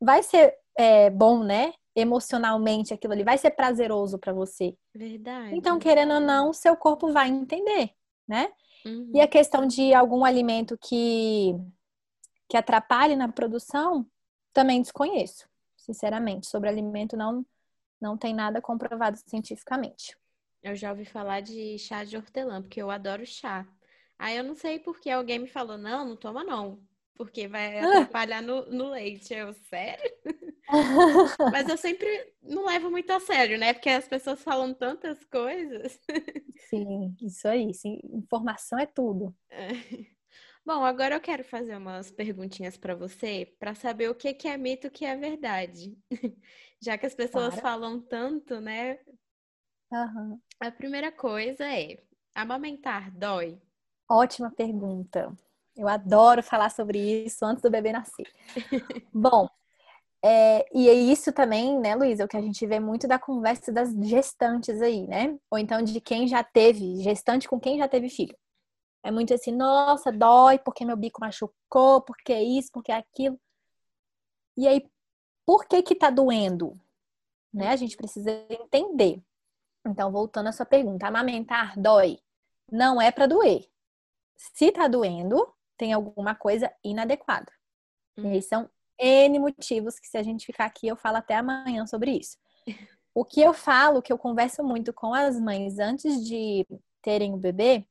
vai 0.00 0.22
ser 0.22 0.54
é, 0.76 1.10
bom, 1.10 1.42
né? 1.42 1.72
Emocionalmente, 1.94 2.92
aquilo 2.92 3.12
ali 3.12 3.24
vai 3.24 3.38
ser 3.38 3.50
prazeroso 3.52 4.18
para 4.18 4.32
você. 4.32 4.76
Verdade. 4.94 5.56
Então, 5.56 5.78
querendo 5.78 6.14
ou 6.14 6.20
não, 6.20 6.52
seu 6.52 6.76
corpo 6.76 7.12
vai 7.12 7.28
entender, 7.28 7.90
né? 8.28 8.52
Uhum. 8.84 9.10
E 9.14 9.20
a 9.20 9.26
questão 9.26 9.66
de 9.66 9.94
algum 9.94 10.24
alimento 10.24 10.78
que, 10.78 11.54
que 12.48 12.56
atrapalhe 12.56 13.16
na 13.16 13.28
produção, 13.28 14.06
também 14.52 14.82
desconheço, 14.82 15.48
sinceramente. 15.76 16.46
Sobre 16.46 16.68
alimento, 16.68 17.16
não, 17.16 17.44
não 18.00 18.16
tem 18.16 18.34
nada 18.34 18.60
comprovado 18.60 19.18
cientificamente. 19.26 20.16
Eu 20.62 20.76
já 20.76 20.90
ouvi 20.90 21.04
falar 21.04 21.40
de 21.40 21.78
chá 21.78 22.04
de 22.04 22.16
hortelã, 22.16 22.60
porque 22.60 22.82
eu 22.82 22.90
adoro 22.90 23.24
chá. 23.24 23.66
Aí 24.18 24.36
eu 24.36 24.44
não 24.44 24.54
sei 24.54 24.78
porque 24.78 25.10
alguém 25.10 25.38
me 25.38 25.48
falou, 25.48 25.76
não, 25.78 26.04
não 26.08 26.16
toma 26.16 26.42
não, 26.44 26.82
porque 27.14 27.46
vai 27.48 27.80
atrapalhar 27.80 28.42
no, 28.42 28.66
no 28.66 28.90
leite. 28.90 29.34
Eu, 29.34 29.52
sério? 29.52 30.04
Mas 31.50 31.68
eu 31.68 31.76
sempre 31.76 32.34
não 32.42 32.66
levo 32.66 32.90
muito 32.90 33.10
a 33.12 33.20
sério, 33.20 33.58
né? 33.58 33.72
Porque 33.72 33.88
as 33.90 34.08
pessoas 34.08 34.42
falam 34.42 34.74
tantas 34.74 35.24
coisas. 35.24 36.00
Sim, 36.68 37.16
isso 37.20 37.46
aí. 37.48 37.72
Sim. 37.74 38.00
Informação 38.04 38.78
é 38.78 38.86
tudo. 38.86 39.34
É. 39.50 39.68
Bom, 40.64 40.84
agora 40.84 41.14
eu 41.14 41.20
quero 41.20 41.44
fazer 41.44 41.76
umas 41.76 42.10
perguntinhas 42.10 42.76
para 42.76 42.94
você 42.94 43.54
para 43.58 43.74
saber 43.74 44.10
o 44.10 44.14
que, 44.14 44.34
que 44.34 44.48
é 44.48 44.56
mito 44.56 44.86
e 44.86 44.88
o 44.88 44.90
que 44.90 45.04
é 45.04 45.16
verdade. 45.16 45.96
Já 46.82 46.98
que 46.98 47.06
as 47.06 47.14
pessoas 47.14 47.54
Claro. 47.54 47.62
falam 47.62 48.00
tanto, 48.00 48.60
né? 48.60 48.98
Aham. 49.92 50.40
A 50.60 50.70
primeira 50.70 51.12
coisa 51.12 51.64
é: 51.64 52.02
amamentar 52.34 53.10
dói? 53.10 53.60
Ótima 54.08 54.50
pergunta. 54.50 55.32
Eu 55.76 55.88
adoro 55.88 56.42
falar 56.42 56.70
sobre 56.70 56.98
isso 57.24 57.44
antes 57.44 57.62
do 57.62 57.70
bebê 57.70 57.92
nascer. 57.92 58.26
Bom, 59.12 59.48
é, 60.24 60.66
e 60.74 60.88
é 60.88 60.94
isso 60.94 61.32
também, 61.32 61.78
né, 61.78 61.94
Luísa, 61.94 62.24
o 62.24 62.28
que 62.28 62.36
a 62.36 62.40
gente 62.40 62.66
vê 62.66 62.80
muito 62.80 63.06
da 63.06 63.18
conversa 63.18 63.70
das 63.70 63.92
gestantes 63.94 64.80
aí, 64.80 65.06
né? 65.06 65.38
Ou 65.50 65.58
então 65.58 65.82
de 65.82 66.00
quem 66.00 66.26
já 66.26 66.42
teve, 66.42 67.02
gestante 67.02 67.48
com 67.48 67.60
quem 67.60 67.78
já 67.78 67.86
teve 67.88 68.08
filho. 68.08 68.36
É 69.02 69.10
muito 69.10 69.32
assim, 69.34 69.52
nossa, 69.52 70.10
dói 70.10 70.58
porque 70.58 70.84
meu 70.84 70.96
bico 70.96 71.20
machucou, 71.20 72.00
porque 72.02 72.32
é 72.32 72.42
isso, 72.42 72.70
porque 72.72 72.90
é 72.90 72.96
aquilo. 72.96 73.38
E 74.56 74.66
aí, 74.66 74.88
por 75.44 75.66
que 75.66 75.82
que 75.82 75.94
tá 75.94 76.10
doendo? 76.10 76.78
Né? 77.52 77.68
A 77.68 77.76
gente 77.76 77.96
precisa 77.96 78.30
entender. 78.50 79.22
Então, 79.86 80.10
voltando 80.10 80.48
à 80.48 80.52
sua 80.52 80.66
pergunta, 80.66 81.06
amamentar 81.06 81.78
dói? 81.78 82.18
Não 82.70 83.00
é 83.00 83.12
para 83.12 83.28
doer. 83.28 83.64
Se 84.36 84.70
tá 84.70 84.86
doendo, 84.88 85.46
tem 85.76 85.92
alguma 85.92 86.34
coisa 86.34 86.72
inadequada. 86.84 87.50
E 88.16 88.26
aí 88.26 88.42
são 88.42 88.70
N 88.98 89.38
motivos 89.38 89.98
que 89.98 90.06
se 90.06 90.16
a 90.16 90.22
gente 90.22 90.46
ficar 90.46 90.64
aqui 90.66 90.88
eu 90.88 90.96
falo 90.96 91.18
até 91.18 91.34
amanhã 91.34 91.86
sobre 91.86 92.12
isso. 92.12 92.38
O 93.14 93.24
que 93.24 93.40
eu 93.40 93.52
falo, 93.52 94.02
que 94.02 94.12
eu 94.12 94.18
converso 94.18 94.62
muito 94.62 94.92
com 94.92 95.14
as 95.14 95.40
mães 95.40 95.78
antes 95.78 96.24
de 96.26 96.66
terem 97.02 97.34
o 97.34 97.38
bebê, 97.38 97.86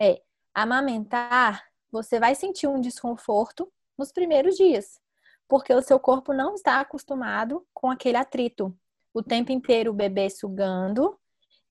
é 0.00 0.20
amamentar, 0.52 1.64
você 1.90 2.18
vai 2.18 2.34
sentir 2.34 2.66
um 2.66 2.80
desconforto 2.80 3.70
nos 3.96 4.10
primeiros 4.10 4.56
dias, 4.56 5.00
porque 5.48 5.72
o 5.72 5.82
seu 5.82 5.98
corpo 6.00 6.32
não 6.32 6.54
está 6.54 6.80
acostumado 6.80 7.66
com 7.72 7.90
aquele 7.90 8.16
atrito. 8.16 8.76
O 9.12 9.22
tempo 9.22 9.52
inteiro 9.52 9.92
o 9.92 9.94
bebê 9.94 10.28
sugando, 10.28 11.18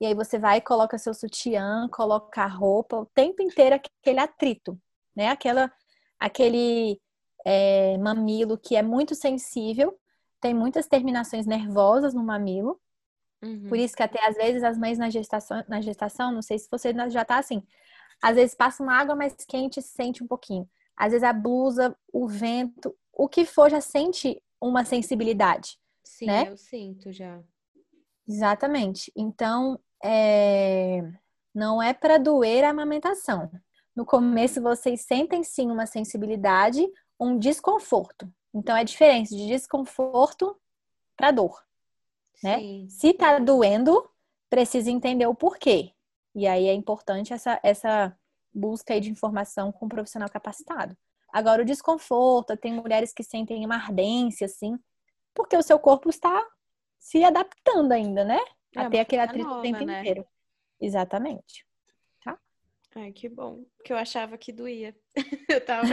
e 0.03 0.05
aí 0.05 0.13
você 0.13 0.37
vai 0.37 0.57
e 0.57 0.61
coloca 0.61 0.97
seu 0.97 1.13
sutiã, 1.13 1.87
coloca 1.87 2.43
a 2.43 2.47
roupa, 2.47 2.97
o 2.97 3.05
tempo 3.05 3.41
inteiro 3.41 3.75
aquele 3.75 4.19
atrito, 4.19 4.77
né? 5.15 5.29
Aquela, 5.29 5.71
aquele 6.19 6.99
é, 7.45 7.97
mamilo 7.99 8.57
que 8.57 8.75
é 8.75 8.81
muito 8.81 9.15
sensível, 9.15 9.97
tem 10.41 10.53
muitas 10.53 10.87
terminações 10.87 11.45
nervosas 11.45 12.13
no 12.13 12.21
mamilo, 12.21 12.77
Uhum. 13.41 13.67
por 13.67 13.77
isso 13.77 13.95
que 13.95 14.03
até 14.03 14.25
às 14.25 14.35
vezes 14.35 14.63
as 14.63 14.77
mães 14.77 14.97
na 14.97 15.09
gestação, 15.09 15.63
na 15.67 15.79
gestação, 15.79 16.31
não 16.31 16.41
sei 16.41 16.57
se 16.59 16.69
você 16.69 16.93
já 17.09 17.23
tá 17.25 17.37
assim, 17.37 17.61
às 18.21 18.35
vezes 18.35 18.55
passa 18.55 18.83
uma 18.83 18.97
água 18.97 19.15
mais 19.15 19.33
quente 19.45 19.79
e 19.79 19.83
se 19.83 19.89
sente 19.89 20.23
um 20.23 20.27
pouquinho. 20.27 20.69
Às 20.97 21.11
vezes 21.11 21.23
a 21.23 21.33
blusa, 21.33 21.95
o 22.11 22.27
vento, 22.27 22.95
o 23.13 23.27
que 23.27 23.45
for 23.45 23.69
já 23.69 23.81
sente 23.81 24.41
uma 24.61 24.85
sensibilidade. 24.85 25.77
Sim, 26.03 26.27
né? 26.27 26.49
eu 26.49 26.57
sinto 26.57 27.11
já. 27.11 27.41
Exatamente. 28.27 29.11
Então, 29.15 29.79
é, 30.03 31.01
não 31.53 31.81
é 31.81 31.93
para 31.93 32.17
doer 32.17 32.63
a 32.65 32.69
amamentação. 32.69 33.49
No 33.95 34.05
começo, 34.05 34.61
vocês 34.61 35.01
sentem 35.01 35.43
sim 35.43 35.69
uma 35.71 35.85
sensibilidade, 35.85 36.85
um 37.19 37.37
desconforto. 37.37 38.31
Então, 38.53 38.75
é 38.75 38.83
diferente 38.83 39.29
de 39.29 39.47
desconforto 39.47 40.59
para 41.15 41.31
dor. 41.31 41.63
Né? 42.43 42.59
Sim. 42.59 42.87
Se 42.89 43.13
tá 43.13 43.39
doendo, 43.39 44.09
precisa 44.49 44.91
entender 44.91 45.27
o 45.27 45.35
porquê. 45.35 45.93
E 46.35 46.47
aí 46.47 46.67
é 46.67 46.73
importante 46.73 47.33
essa, 47.33 47.59
essa 47.63 48.15
busca 48.53 48.99
de 48.99 49.09
informação 49.09 49.71
com 49.71 49.85
um 49.85 49.89
profissional 49.89 50.29
capacitado. 50.29 50.97
Agora, 51.31 51.61
o 51.61 51.65
desconforto, 51.65 52.57
tem 52.57 52.73
mulheres 52.73 53.13
que 53.13 53.23
sentem 53.23 53.65
uma 53.65 53.75
ardência, 53.75 54.45
assim, 54.45 54.77
porque 55.33 55.57
o 55.57 55.63
seu 55.63 55.79
corpo 55.79 56.09
está 56.09 56.45
se 56.99 57.23
adaptando 57.23 57.91
ainda, 57.91 58.23
né? 58.23 58.39
É, 58.75 58.81
a 58.81 58.89
ter 58.89 58.97
uma 58.97 59.01
aquele 59.01 59.21
atrito 59.21 59.47
nova, 59.47 59.59
o 59.59 59.61
tempo 59.61 59.83
né? 59.83 59.99
inteiro. 59.99 60.25
Exatamente. 60.79 61.65
Ai, 62.95 63.11
que 63.11 63.27
bom. 63.27 63.65
Porque 63.77 63.91
eu 63.91 63.97
achava 63.97 64.37
que 64.37 64.51
doía. 64.51 64.95
Eu 65.49 65.65
tava. 65.65 65.89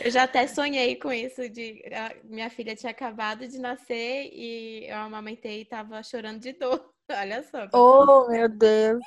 Eu 0.00 0.10
já 0.10 0.22
até 0.22 0.46
sonhei 0.46 0.96
com 0.96 1.12
isso 1.12 1.48
de 1.48 1.82
minha 2.24 2.48
filha 2.48 2.74
tinha 2.74 2.90
acabado 2.90 3.46
de 3.46 3.58
nascer 3.58 4.30
e 4.32 4.86
eu 4.88 4.96
amamentei 4.96 5.60
e 5.60 5.64
tava 5.64 6.02
chorando 6.02 6.40
de 6.40 6.52
dor. 6.52 6.90
Olha 7.10 7.42
só. 7.42 7.68
Oh, 7.72 8.28
meu 8.28 8.48
Deus! 8.48 9.02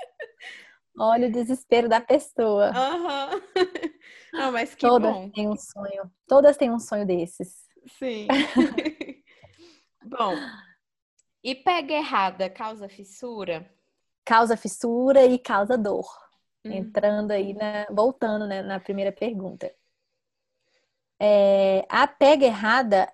Olha 1.00 1.28
o 1.28 1.32
desespero 1.32 1.90
da 1.90 2.00
pessoa. 2.00 2.70
Aham. 2.70 3.42
Não, 4.34 4.52
mas 4.52 4.76
que 4.76 4.88
Todas 4.88 5.16
bom. 5.16 5.30
têm 5.32 5.50
um 5.50 5.58
sonho. 5.58 6.12
Todas 6.28 6.58
têm 6.58 6.72
um 6.72 6.80
sonho 6.80 7.06
desses. 7.06 7.66
Sim. 7.98 8.28
Bom, 10.04 10.36
e 11.44 11.56
pega 11.56 11.94
errada 11.94 12.50
causa 12.50 12.90
fissura? 12.90 13.70
Causa 14.26 14.58
fissura 14.58 15.26
e 15.26 15.40
causa 15.40 15.78
dor. 15.78 16.08
Hum. 16.66 16.72
Entrando 16.72 17.32
aí, 17.32 17.54
na, 17.54 17.86
voltando 17.90 18.46
né, 18.46 18.62
na 18.62 18.80
primeira 18.80 19.12
pergunta. 19.12 19.74
É, 21.20 21.86
a 21.90 22.08
pega 22.08 22.46
errada 22.46 23.12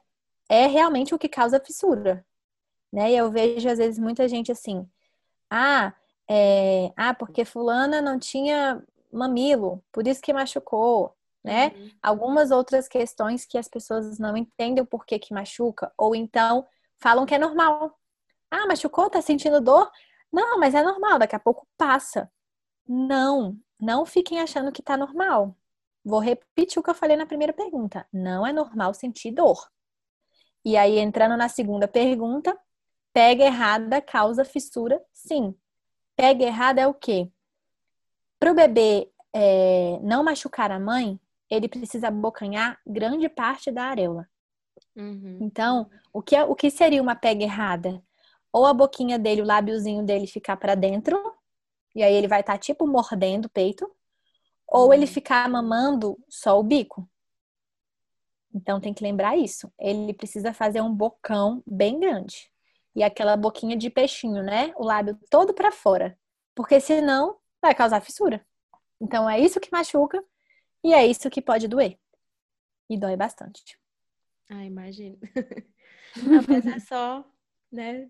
é 0.49 0.67
realmente 0.67 1.13
o 1.13 1.19
que 1.19 1.29
causa 1.29 1.59
fissura. 1.59 2.25
Né? 2.91 3.11
E 3.11 3.17
eu 3.17 3.31
vejo, 3.31 3.69
às 3.69 3.77
vezes, 3.77 3.97
muita 3.97 4.27
gente 4.27 4.51
assim, 4.51 4.87
ah, 5.49 5.93
é, 6.29 6.91
ah, 6.95 7.13
porque 7.13 7.45
fulana 7.45 8.01
não 8.01 8.19
tinha 8.19 8.83
mamilo, 9.11 9.83
por 9.91 10.07
isso 10.07 10.21
que 10.21 10.33
machucou, 10.33 11.15
né? 11.43 11.73
Uhum. 11.75 11.91
Algumas 12.01 12.51
outras 12.51 12.87
questões 12.87 13.45
que 13.45 13.57
as 13.57 13.67
pessoas 13.67 14.17
não 14.17 14.35
entendem 14.35 14.81
o 14.81 14.87
porquê 14.87 15.19
que 15.19 15.33
machuca, 15.33 15.91
ou 15.97 16.15
então 16.15 16.65
falam 16.97 17.25
que 17.25 17.35
é 17.35 17.37
normal. 17.37 17.99
Ah, 18.53 18.67
machucou, 18.67 19.10
tá 19.10 19.19
sentindo 19.19 19.60
dor? 19.60 19.89
Não, 20.31 20.60
mas 20.60 20.75
é 20.75 20.83
normal, 20.83 21.17
daqui 21.17 21.36
a 21.36 21.39
pouco 21.39 21.67
passa. 21.75 22.31
Não, 22.88 23.57
não 23.79 24.05
fiquem 24.05 24.39
achando 24.39 24.72
que 24.72 24.83
tá 24.83 24.95
normal. 24.95 25.57
vou 26.05 26.19
repetir 26.19 26.79
o 26.79 26.83
que 26.83 26.89
eu 26.89 26.93
falei 26.93 27.17
na 27.17 27.25
primeira 27.25 27.51
pergunta. 27.51 28.05
Não 28.13 28.45
é 28.45 28.53
normal 28.53 28.93
sentir 28.93 29.31
dor. 29.31 29.57
E 30.63 30.77
aí, 30.77 31.00
entrando 31.00 31.36
na 31.36 31.50
segunda 31.50 31.88
pergunta, 31.88 32.55
pega 33.12 33.43
errada 33.43 34.00
causa 34.00 34.45
fissura? 34.45 35.03
Sim. 35.12 35.55
Pega 36.15 36.45
errada 36.45 36.81
é 36.81 36.88
o 36.88 36.93
quê? 36.93 37.31
Para 38.39 38.51
o 38.51 38.55
bebê 38.55 39.12
é, 39.33 40.00
não 40.03 40.24
machucar 40.24 40.69
a 40.69 40.79
mãe, 40.79 41.19
ele 41.50 41.67
precisa 41.67 42.10
abocanhar 42.10 42.79
grande 42.86 43.27
parte 43.29 43.72
da 43.72 43.86
areola. 43.86 44.29
Uhum. 44.95 45.39
Então, 45.41 45.89
o 46.12 46.22
que, 46.22 46.36
é, 46.36 46.43
o 46.43 46.53
que 46.53 46.69
seria 46.69 47.01
uma 47.01 47.15
pega 47.15 47.43
errada? 47.43 48.03
Ou 48.53 48.65
a 48.67 48.74
boquinha 48.74 49.17
dele, 49.17 49.41
o 49.41 49.45
lábiozinho 49.45 50.03
dele 50.05 50.27
ficar 50.27 50.55
para 50.57 50.75
dentro, 50.75 51.19
e 51.95 52.03
aí 52.03 52.13
ele 52.13 52.27
vai 52.27 52.41
estar 52.41 52.53
tá, 52.53 52.60
tipo 52.60 52.88
mordendo 52.88 53.45
o 53.45 53.50
peito, 53.50 53.89
ou 54.67 54.93
ele 54.93 55.07
ficar 55.07 55.50
mamando 55.50 56.17
só 56.29 56.60
o 56.60 56.63
bico. 56.63 57.10
Então 58.53 58.79
tem 58.79 58.93
que 58.93 59.03
lembrar 59.03 59.36
isso. 59.36 59.72
Ele 59.79 60.13
precisa 60.13 60.53
fazer 60.53 60.81
um 60.81 60.93
bocão 60.93 61.63
bem 61.65 62.00
grande. 62.00 62.51
E 62.95 63.03
aquela 63.03 63.36
boquinha 63.36 63.75
de 63.75 63.89
peixinho, 63.89 64.43
né? 64.43 64.72
O 64.77 64.86
lábio 64.86 65.17
todo 65.29 65.53
para 65.53 65.72
fora. 65.72 66.17
Porque 66.53 66.79
senão 66.79 67.38
vai 67.62 67.74
causar 67.74 68.01
fissura. 68.01 68.45
Então 69.01 69.27
é 69.27 69.39
isso 69.39 69.60
que 69.60 69.72
machuca 69.72 70.24
e 70.83 70.93
é 70.93 71.05
isso 71.05 71.29
que 71.29 71.41
pode 71.41 71.67
doer. 71.67 71.98
E 72.89 72.98
dói 72.98 73.15
bastante. 73.15 73.79
Ah, 74.50 74.63
imagino. 74.63 75.17
Mas 76.48 76.65
é 76.67 76.79
só, 76.79 77.25
né, 77.72 78.07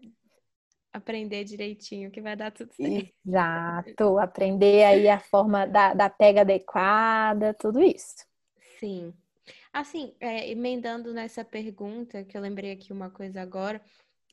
aprender 0.93 1.43
direitinho 1.43 2.11
que 2.11 2.21
vai 2.21 2.35
dar 2.35 2.51
tudo 2.51 2.71
certo. 2.77 3.11
Exato, 3.25 4.19
aprender 4.19 4.83
aí 4.83 5.09
a 5.09 5.19
forma 5.19 5.65
da, 5.65 5.93
da 5.93 6.09
pega 6.09 6.41
adequada, 6.41 7.53
tudo 7.53 7.81
isso. 7.81 8.25
Sim. 8.79 9.13
Assim, 9.73 10.13
é, 10.19 10.49
emendando 10.49 11.11
nessa 11.13 11.43
pergunta, 11.43 12.23
que 12.23 12.37
eu 12.37 12.41
lembrei 12.41 12.71
aqui 12.71 12.93
uma 12.93 13.09
coisa 13.09 13.41
agora, 13.41 13.81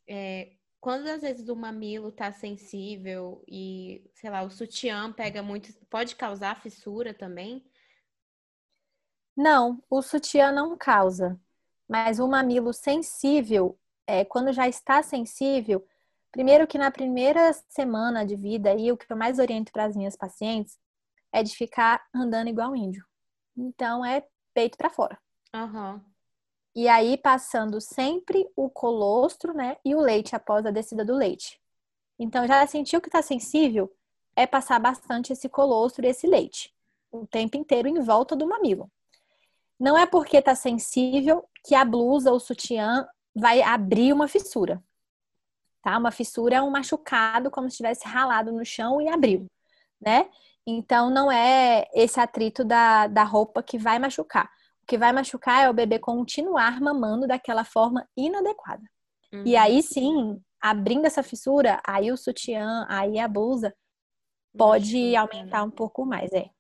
é, 0.07 0.53
quando 0.81 1.09
às 1.09 1.23
vezes 1.23 1.49
o 1.49 1.57
mamilo 1.57 2.13
tá 2.13 2.31
sensível 2.33 3.43
e, 3.49 4.05
sei 4.15 4.29
lá, 4.29 4.43
o 4.43 4.51
sutiã 4.51 5.13
pega 5.13 5.43
muito, 5.43 5.73
pode 5.89 6.15
causar 6.15 6.61
fissura 6.61 7.15
também? 7.15 7.65
Não, 9.37 9.83
o 9.89 10.03
sutiã 10.03 10.53
não 10.53 10.77
causa. 10.77 11.41
Mas 11.89 12.19
o 12.19 12.29
mamilo 12.29 12.73
sensível, 12.73 13.79
é, 14.07 14.25
quando 14.25 14.53
já 14.53 14.69
está 14.69 15.03
sensível, 15.03 15.85
primeiro 16.31 16.67
que 16.67 16.79
na 16.79 16.91
primeira 16.91 17.53
semana 17.69 18.25
de 18.25 18.37
vida, 18.37 18.71
aí 18.71 18.91
o 18.91 18.97
que 18.97 19.11
eu 19.11 19.17
mais 19.17 19.39
oriento 19.39 19.73
para 19.73 19.85
as 19.85 19.97
minhas 19.97 20.17
pacientes 20.17 20.79
é 21.33 21.43
de 21.43 21.55
ficar 21.55 22.05
andando 22.15 22.49
igual 22.49 22.75
índio. 22.75 23.05
Então 23.57 24.05
é 24.05 24.25
peito 24.55 24.77
para 24.77 24.91
fora. 24.91 25.19
Uhum. 25.55 26.01
E 26.75 26.89
aí 26.89 27.17
passando 27.17 27.81
sempre 27.81 28.49
o 28.55 28.71
colostro, 28.71 29.53
né, 29.53 29.77
e 29.85 29.95
o 29.95 30.01
leite 30.01 30.37
após 30.37 30.65
a 30.65 30.71
descida 30.71 31.05
do 31.05 31.15
leite. 31.15 31.61
Então 32.19 32.47
já 32.47 32.67
sentiu 32.67 33.01
que 33.01 33.09
está 33.09 33.23
sensível? 33.23 33.93
É 34.37 34.47
passar 34.47 34.79
bastante 34.79 35.33
esse 35.33 35.49
colostro 35.49 36.05
e 36.05 36.09
esse 36.09 36.27
leite 36.27 36.73
o 37.11 37.27
tempo 37.27 37.57
inteiro 37.57 37.89
em 37.89 38.01
volta 38.01 38.37
do 38.37 38.47
mamilo. 38.47 38.91
Não 39.79 39.97
é 39.97 40.07
porque 40.07 40.37
está 40.37 40.55
sensível 40.55 41.45
que 41.65 41.75
a 41.75 41.85
blusa 41.85 42.31
ou 42.31 42.39
sutiã 42.39 43.07
vai 43.35 43.63
abrir 43.63 44.13
uma 44.13 44.29
fissura. 44.29 44.83
Tá? 45.83 45.97
Uma 45.97 46.11
fissura 46.11 46.57
é 46.57 46.63
um 46.63 46.71
machucado 46.71 47.51
como 47.51 47.71
se 47.71 47.79
tivesse 47.79 48.07
ralado 48.07 48.53
no 48.53 48.65
chão 48.65 49.01
e 49.01 49.09
abriu, 49.09 49.47
né? 50.01 50.29
Então 50.67 51.09
não 51.11 51.33
é 51.33 51.87
esse 51.95 52.21
atrito 52.21 52.65
da, 52.65 53.07
da 53.07 53.25
roupa 53.25 53.63
que 53.63 53.79
vai 53.79 53.99
machucar 53.99 54.51
que 54.91 54.99
vai 54.99 55.13
machucar 55.13 55.65
é 55.65 55.71
o 55.71 55.73
bebê 55.73 56.01
continuar 56.01 56.81
mamando 56.81 57.25
daquela 57.25 57.63
forma 57.63 58.09
inadequada. 58.17 58.83
Uhum. 59.33 59.45
E 59.47 59.55
aí 59.55 59.81
sim, 59.85 60.43
abrindo 60.61 61.07
essa 61.07 61.23
fissura, 61.23 61.81
aí 61.87 62.11
o 62.11 62.17
sutiã, 62.17 62.85
aí 62.89 63.17
a 63.21 63.29
blusa 63.29 63.73
pode 64.59 65.15
aumentar 65.15 65.63
um 65.63 65.71
pouco 65.71 66.05
mais, 66.05 66.33
é. 66.33 66.51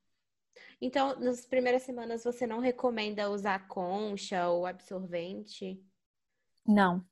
Então, 0.80 1.18
nas 1.18 1.44
primeiras 1.44 1.82
semanas 1.82 2.22
você 2.22 2.46
não 2.46 2.60
recomenda 2.60 3.28
usar 3.28 3.66
concha 3.66 4.48
ou 4.48 4.64
absorvente? 4.64 5.82
Não, 6.64 7.04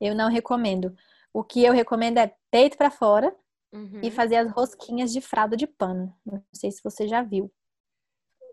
eu 0.00 0.16
não 0.16 0.28
recomendo. 0.28 0.96
O 1.36 1.44
que 1.44 1.62
eu 1.62 1.74
recomendo 1.74 2.16
é 2.16 2.34
peito 2.50 2.78
para 2.78 2.90
fora 2.90 3.30
uhum. 3.70 4.00
e 4.02 4.10
fazer 4.10 4.36
as 4.36 4.50
rosquinhas 4.50 5.12
de 5.12 5.20
fralda 5.20 5.54
de 5.54 5.66
pano. 5.66 6.10
Não 6.24 6.42
sei 6.50 6.72
se 6.72 6.82
você 6.82 7.06
já 7.06 7.22
viu. 7.22 7.52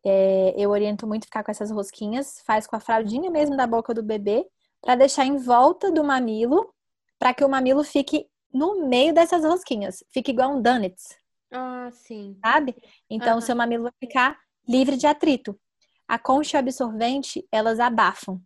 É, 0.06 0.54
eu 0.58 0.70
oriento 0.70 1.08
muito 1.08 1.24
ficar 1.24 1.46
com 1.46 1.52
essas 1.52 1.72
rosquinhas, 1.72 2.42
faz 2.46 2.68
com 2.68 2.76
a 2.76 2.82
fraldinha 2.82 3.32
mesmo 3.32 3.56
da 3.56 3.66
boca 3.66 3.94
do 3.94 4.04
bebê, 4.04 4.46
para 4.82 4.98
deixar 4.98 5.26
em 5.26 5.38
volta 5.38 5.90
do 5.94 6.04
mamilo, 6.04 6.74
para 7.18 7.34
que 7.34 7.46
o 7.46 7.48
mamilo 7.48 7.86
fique 7.86 8.28
no 8.54 8.86
meio 8.86 9.14
dessas 9.14 9.46
rosquinhas, 9.46 10.04
fique 10.12 10.32
igual 10.32 10.52
um 10.52 10.62
donuts. 10.62 11.18
Ah, 11.54 11.88
sim. 11.90 12.38
Sabe? 12.46 12.76
Então, 13.10 13.38
o 13.38 13.42
seu 13.42 13.56
mamilo 13.56 13.84
vai 13.84 13.94
ficar 13.98 14.38
livre 14.68 14.98
de 14.98 15.08
atrito. 15.08 15.58
A 16.06 16.20
concha 16.20 16.60
absorvente, 16.60 17.48
elas 17.50 17.80
abafam. 17.80 18.42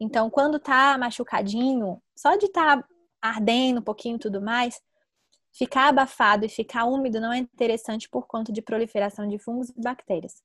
Então, 0.00 0.28
quando 0.28 0.58
tá 0.58 0.98
machucadinho, 0.98 2.02
só 2.16 2.34
de 2.34 2.46
estar 2.46 2.82
tá 2.82 2.88
ardendo 3.28 3.80
um 3.80 3.82
pouquinho 3.82 4.16
e 4.16 4.20
tudo 4.20 4.40
mais, 4.40 4.80
ficar 5.52 5.88
abafado 5.88 6.44
e 6.44 6.48
ficar 6.48 6.84
úmido 6.84 7.20
não 7.20 7.32
é 7.32 7.38
interessante 7.38 8.08
por 8.08 8.26
conta 8.26 8.52
de 8.52 8.60
proliferação 8.62 9.28
de 9.28 9.38
fungos 9.38 9.70
e 9.70 9.80
bactérias. 9.80 10.42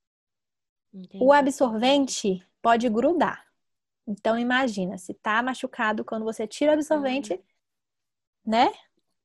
Entendi. 0.93 1.23
O 1.23 1.31
absorvente 1.31 2.45
pode 2.61 2.89
grudar. 2.89 3.45
Então, 4.07 4.37
imagina, 4.37 4.97
se 4.97 5.13
tá 5.13 5.41
machucado 5.41 6.03
quando 6.03 6.25
você 6.25 6.47
tira 6.47 6.71
o 6.71 6.73
absorvente, 6.73 7.33
uhum. 7.33 7.41
né? 8.45 8.73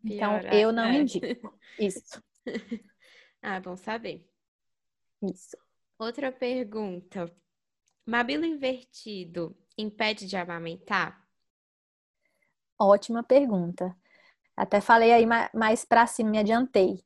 Então, 0.04 0.38
Pior, 0.38 0.54
eu 0.54 0.72
não 0.72 0.84
é. 0.84 0.98
indico. 0.98 1.58
Isso. 1.78 2.22
ah, 3.42 3.58
bom 3.60 3.76
saber. 3.76 4.28
Isso. 5.22 5.56
Outra 5.98 6.30
pergunta. 6.30 7.34
Mamilo 8.04 8.44
invertido 8.44 9.56
impede 9.76 10.26
de 10.26 10.36
amamentar? 10.36 11.25
Ótima 12.78 13.22
pergunta. 13.22 13.94
Até 14.56 14.80
falei 14.80 15.12
aí 15.12 15.26
mais 15.54 15.84
para 15.84 16.06
cima, 16.06 16.30
me 16.30 16.38
adiantei. 16.38 17.02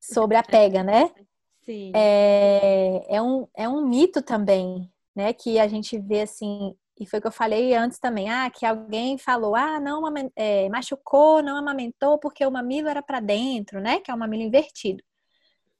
Sobre 0.00 0.36
a 0.36 0.42
pega, 0.42 0.82
né? 0.82 1.10
Sim. 1.64 1.92
É, 1.94 3.06
é, 3.08 3.22
um, 3.22 3.46
é 3.56 3.68
um 3.68 3.86
mito 3.86 4.20
também, 4.20 4.90
né? 5.14 5.32
Que 5.32 5.58
a 5.58 5.68
gente 5.68 5.96
vê 5.98 6.22
assim, 6.22 6.76
e 6.98 7.06
foi 7.06 7.18
o 7.18 7.22
que 7.22 7.28
eu 7.28 7.32
falei 7.32 7.74
antes 7.74 7.98
também, 7.98 8.28
ah, 8.28 8.50
que 8.50 8.66
alguém 8.66 9.16
falou, 9.16 9.54
ah, 9.54 9.78
não 9.78 10.02
é, 10.34 10.68
machucou, 10.68 11.42
não 11.42 11.56
amamentou 11.56 12.18
porque 12.18 12.44
o 12.44 12.50
mamilo 12.50 12.88
era 12.88 13.02
para 13.02 13.20
dentro, 13.20 13.80
né? 13.80 14.00
Que 14.00 14.10
é 14.10 14.14
o 14.14 14.18
mamilo 14.18 14.42
invertido. 14.42 15.02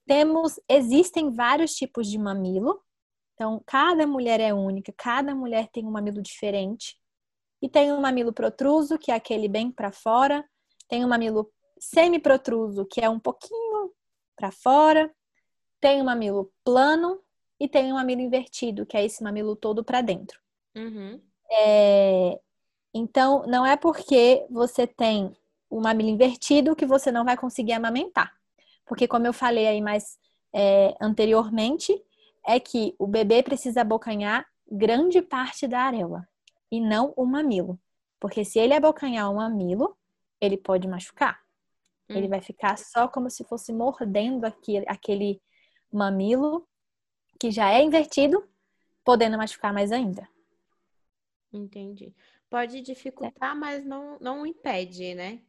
Temos, 0.07 0.61
existem 0.69 1.33
vários 1.33 1.75
tipos 1.75 2.09
de 2.09 2.19
mamilo. 2.19 2.81
Então, 3.35 3.63
cada 3.67 4.07
mulher 4.07 4.41
é 4.41 4.55
única, 4.55 4.93
cada 4.97 5.35
mulher 5.35 5.69
tem 5.73 5.85
um 5.85 5.91
mamilo 5.91 6.23
diferente. 6.23 6.97
E 7.63 7.69
tem 7.69 7.93
um 7.93 8.01
mamilo 8.01 8.33
protruso, 8.33 8.99
que 8.99 9.11
é 9.11 9.15
aquele 9.15 9.49
bem 9.49 9.71
para 9.71 9.93
fora. 9.93 10.45
Tem 10.89 11.05
um 11.05 11.09
mamilo 11.09 11.51
semi-protruso, 11.79 12.85
que 12.85 13.01
é 13.01 13.09
um 13.09 13.21
pouquinho 13.21 13.93
para 14.37 14.51
fora 14.51 15.11
tem 15.83 16.01
o 16.01 16.05
mamilo 16.05 16.53
plano 16.65 17.21
e 17.59 17.69
tem 17.69 17.91
o 17.91 17.97
mamilo 17.97 18.21
invertido, 18.21 18.87
que 18.87 18.97
é 18.97 19.05
esse 19.05 19.21
mamilo 19.23 19.57
todo 19.57 19.83
para 19.83 20.01
dentro. 20.01 20.39
Uhum. 20.77 21.21
É... 21.51 22.41
Então, 22.95 23.43
não 23.49 23.67
é 23.67 23.77
porque 23.77 24.47
você 24.49 24.87
tem 24.87 25.37
o 25.69 25.81
mamilo 25.81 26.09
invertido 26.09 26.77
que 26.77 26.87
você 26.87 27.11
não 27.11 27.25
vai 27.25 27.37
conseguir 27.37 27.73
amamentar. 27.73 28.33
Porque, 28.87 29.09
como 29.09 29.27
eu 29.27 29.33
falei 29.33 29.67
aí 29.67 29.81
mais 29.81 30.19
é, 30.53 30.95
anteriormente, 31.01 32.01
é 32.47 32.61
que 32.61 32.95
o 32.99 33.07
bebê 33.07 33.43
precisa 33.43 33.81
abocanhar 33.81 34.47
grande 34.71 35.21
parte 35.21 35.67
da 35.67 35.81
areola 35.81 36.29
e 36.73 36.81
não 36.81 37.13
o 37.15 37.27
mamilo. 37.27 37.79
Porque 38.19 38.45
se 38.47 38.59
ele 38.59 38.73
abocanhar 38.73 39.31
o 39.31 39.37
mamilo, 39.37 39.95
ele 40.41 40.57
pode 40.57 40.89
machucar. 40.89 41.39
Hum. 42.09 42.17
Ele 42.17 42.29
vai 42.29 42.41
ficar 42.41 42.79
só 42.79 43.07
como 43.07 43.29
se 43.29 43.45
fosse 43.45 43.73
mordendo 43.75 44.47
aquele, 44.47 44.87
aquele 44.89 45.43
mamilo, 45.93 46.67
que 47.39 47.51
já 47.51 47.71
é 47.71 47.83
invertido, 47.83 48.49
podendo 49.05 49.37
machucar 49.37 49.75
mais 49.75 49.93
ainda. 49.93 50.27
Entendi. 51.53 52.15
Pode 52.49 52.81
dificultar, 52.81 53.53
é. 53.53 53.55
mas 53.55 53.85
não, 53.85 54.19
não 54.19 54.47
impede, 54.47 55.15
né? 55.15 55.43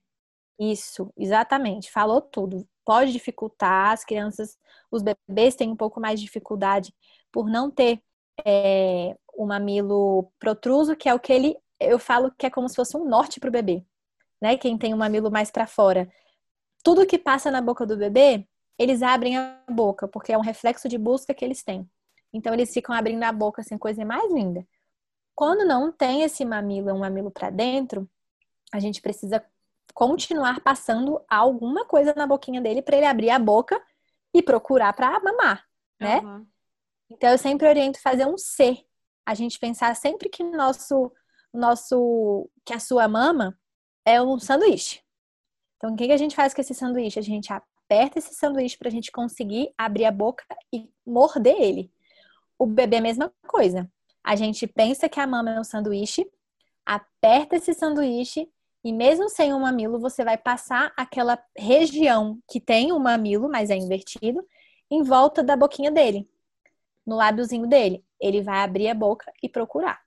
Isso, 0.59 1.12
exatamente. 1.15 1.89
Falou 1.89 2.21
tudo. 2.21 2.67
Pode 2.83 3.13
dificultar, 3.13 3.91
as 3.91 4.03
crianças, 4.03 4.57
os 4.91 5.01
bebês 5.01 5.55
têm 5.55 5.71
um 5.71 5.75
pouco 5.75 6.01
mais 6.01 6.19
de 6.19 6.25
dificuldade 6.25 6.93
por 7.31 7.49
não 7.49 7.71
ter 7.71 8.03
é, 8.45 9.17
o 9.36 9.46
mamilo 9.46 10.32
protruso, 10.39 10.96
que 10.96 11.10
é 11.10 11.13
o 11.13 11.19
que 11.19 11.34
ele, 11.34 11.58
eu 11.80 12.00
falo 12.00 12.32
que 12.38 12.46
é 12.46 12.50
como 12.50 12.69
se 12.69 12.76
fosse 12.76 12.96
um 12.96 13.08
norte 13.08 13.39
para 13.39 13.50
o 13.50 13.52
bebê, 13.52 13.86
né? 14.41 14.58
Quem 14.58 14.78
tem 14.78 14.93
o 14.93 14.98
mamilo 14.98 15.32
mais 15.32 15.52
para 15.52 15.67
fora. 15.67 16.12
Tudo 16.84 17.06
que 17.06 17.17
passa 17.17 17.50
na 17.50 17.62
boca 17.62 17.86
do 17.86 17.98
bebê 17.98 18.46
eles 18.78 19.02
abrem 19.02 19.38
a 19.38 19.60
boca, 19.69 20.08
porque 20.08 20.34
é 20.34 20.38
um 20.38 20.41
reflexo 20.41 20.88
de 20.88 20.98
busca 20.98 21.34
que 21.34 21.46
eles 21.46 21.63
têm. 21.63 21.89
Então 22.32 22.54
eles 22.54 22.74
ficam 22.74 22.96
abrindo 22.96 23.24
a 23.24 23.32
boca 23.32 23.62
assim, 23.62 23.78
coisa 23.78 24.04
mais 24.04 24.32
linda. 24.32 24.65
Quando 25.36 25.65
não 25.65 25.91
tem 25.91 26.24
esse 26.24 26.43
mamilo, 26.43 26.91
um 26.91 27.00
mamilo 27.00 27.32
para 27.32 27.50
dentro, 27.50 28.10
a 28.72 28.80
gente 28.80 29.02
precisa 29.02 29.43
continuar 29.93 30.60
passando 30.62 31.24
alguma 31.30 31.86
coisa 31.86 32.13
na 32.15 32.26
boquinha 32.26 32.62
dele 32.62 32.82
para 32.82 32.98
ele 32.98 33.06
abrir 33.06 33.30
a 33.30 33.38
boca 33.38 33.80
e 34.34 34.41
procurar 34.41 34.93
para 34.93 35.19
mamar, 35.19 35.63
né? 36.00 36.19
Uhum. 36.19 36.48
Então 37.12 37.30
eu 37.30 37.38
sempre 37.38 37.67
oriento 37.67 38.02
fazer 38.02 38.26
um 38.26 38.38
C. 38.38 38.84
A 39.25 39.33
gente 39.33 39.59
pensar 39.59 39.95
sempre 39.95 40.29
que 40.29 40.43
nosso 40.43 41.12
nosso 41.53 42.49
que 42.65 42.73
a 42.73 42.79
sua 42.79 43.07
mama 43.07 43.57
é 44.05 44.21
um 44.21 44.39
sanduíche. 44.39 45.01
Então 45.77 45.93
o 45.93 45.95
que, 45.95 46.07
que 46.07 46.13
a 46.13 46.17
gente 46.17 46.36
faz 46.36 46.53
com 46.53 46.62
esse 46.62 46.73
sanduíche? 46.73 47.19
A 47.19 47.23
gente 47.23 47.51
aperta 47.51 48.19
esse 48.19 48.33
sanduíche 48.33 48.77
para 48.77 48.88
a 48.88 48.91
gente 48.91 49.12
conseguir 49.12 49.73
abrir 49.77 50.05
a 50.05 50.12
boca 50.12 50.43
e 50.71 50.89
morder 51.05 51.59
ele. 51.59 51.91
O 52.57 52.65
bebê 52.65 52.95
é 52.95 52.99
a 52.99 53.03
mesma 53.03 53.33
coisa. 53.47 53.89
A 54.23 54.36
gente 54.36 54.65
pensa 54.65 55.09
que 55.09 55.19
a 55.19 55.27
mama 55.27 55.51
é 55.51 55.59
um 55.59 55.63
sanduíche, 55.63 56.25
aperta 56.86 57.57
esse 57.57 57.73
sanduíche 57.73 58.49
e 58.83 58.91
mesmo 58.91 59.29
sem 59.29 59.53
um 59.53 59.62
mamilo, 59.62 59.99
você 59.99 60.25
vai 60.25 60.38
passar 60.38 60.91
aquela 60.97 61.41
região 61.57 62.39
que 62.49 62.59
tem 62.59 62.91
o 62.91 62.97
um 62.97 62.99
mamilo, 62.99 63.49
mas 63.49 63.69
é 63.69 63.75
invertido, 63.75 64.45
em 64.91 65.01
volta 65.03 65.41
da 65.41 65.55
boquinha 65.55 65.89
dele, 65.89 66.29
no 67.06 67.16
lábiozinho 67.16 67.68
dele. 67.68 68.04
Ele 68.20 68.42
vai 68.42 68.60
abrir 68.60 68.89
a 68.89 68.94
boca 68.94 69.32
e 69.42 69.50
procurar. 69.50 70.02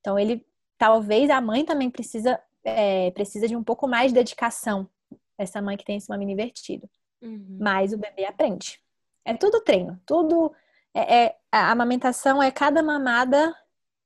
Então, 0.00 0.18
ele 0.18 0.46
talvez 0.78 1.28
a 1.28 1.40
mãe 1.40 1.64
também 1.64 1.90
precisa, 1.90 2.40
é, 2.64 3.10
precisa 3.10 3.46
de 3.46 3.54
um 3.54 3.62
pouco 3.62 3.86
mais 3.86 4.08
de 4.08 4.14
dedicação. 4.14 4.88
Essa 5.36 5.60
mãe 5.60 5.76
que 5.76 5.84
tem 5.84 5.96
esse 5.96 6.08
mamilo 6.08 6.30
invertido. 6.30 6.88
Uhum. 7.20 7.58
Mas 7.60 7.92
o 7.92 7.98
bebê 7.98 8.24
aprende. 8.24 8.80
É 9.24 9.34
tudo 9.34 9.60
treino, 9.60 10.00
tudo. 10.06 10.52
É, 10.94 11.24
é, 11.24 11.36
a 11.52 11.70
amamentação 11.70 12.42
é 12.42 12.50
cada 12.50 12.82
mamada 12.82 13.54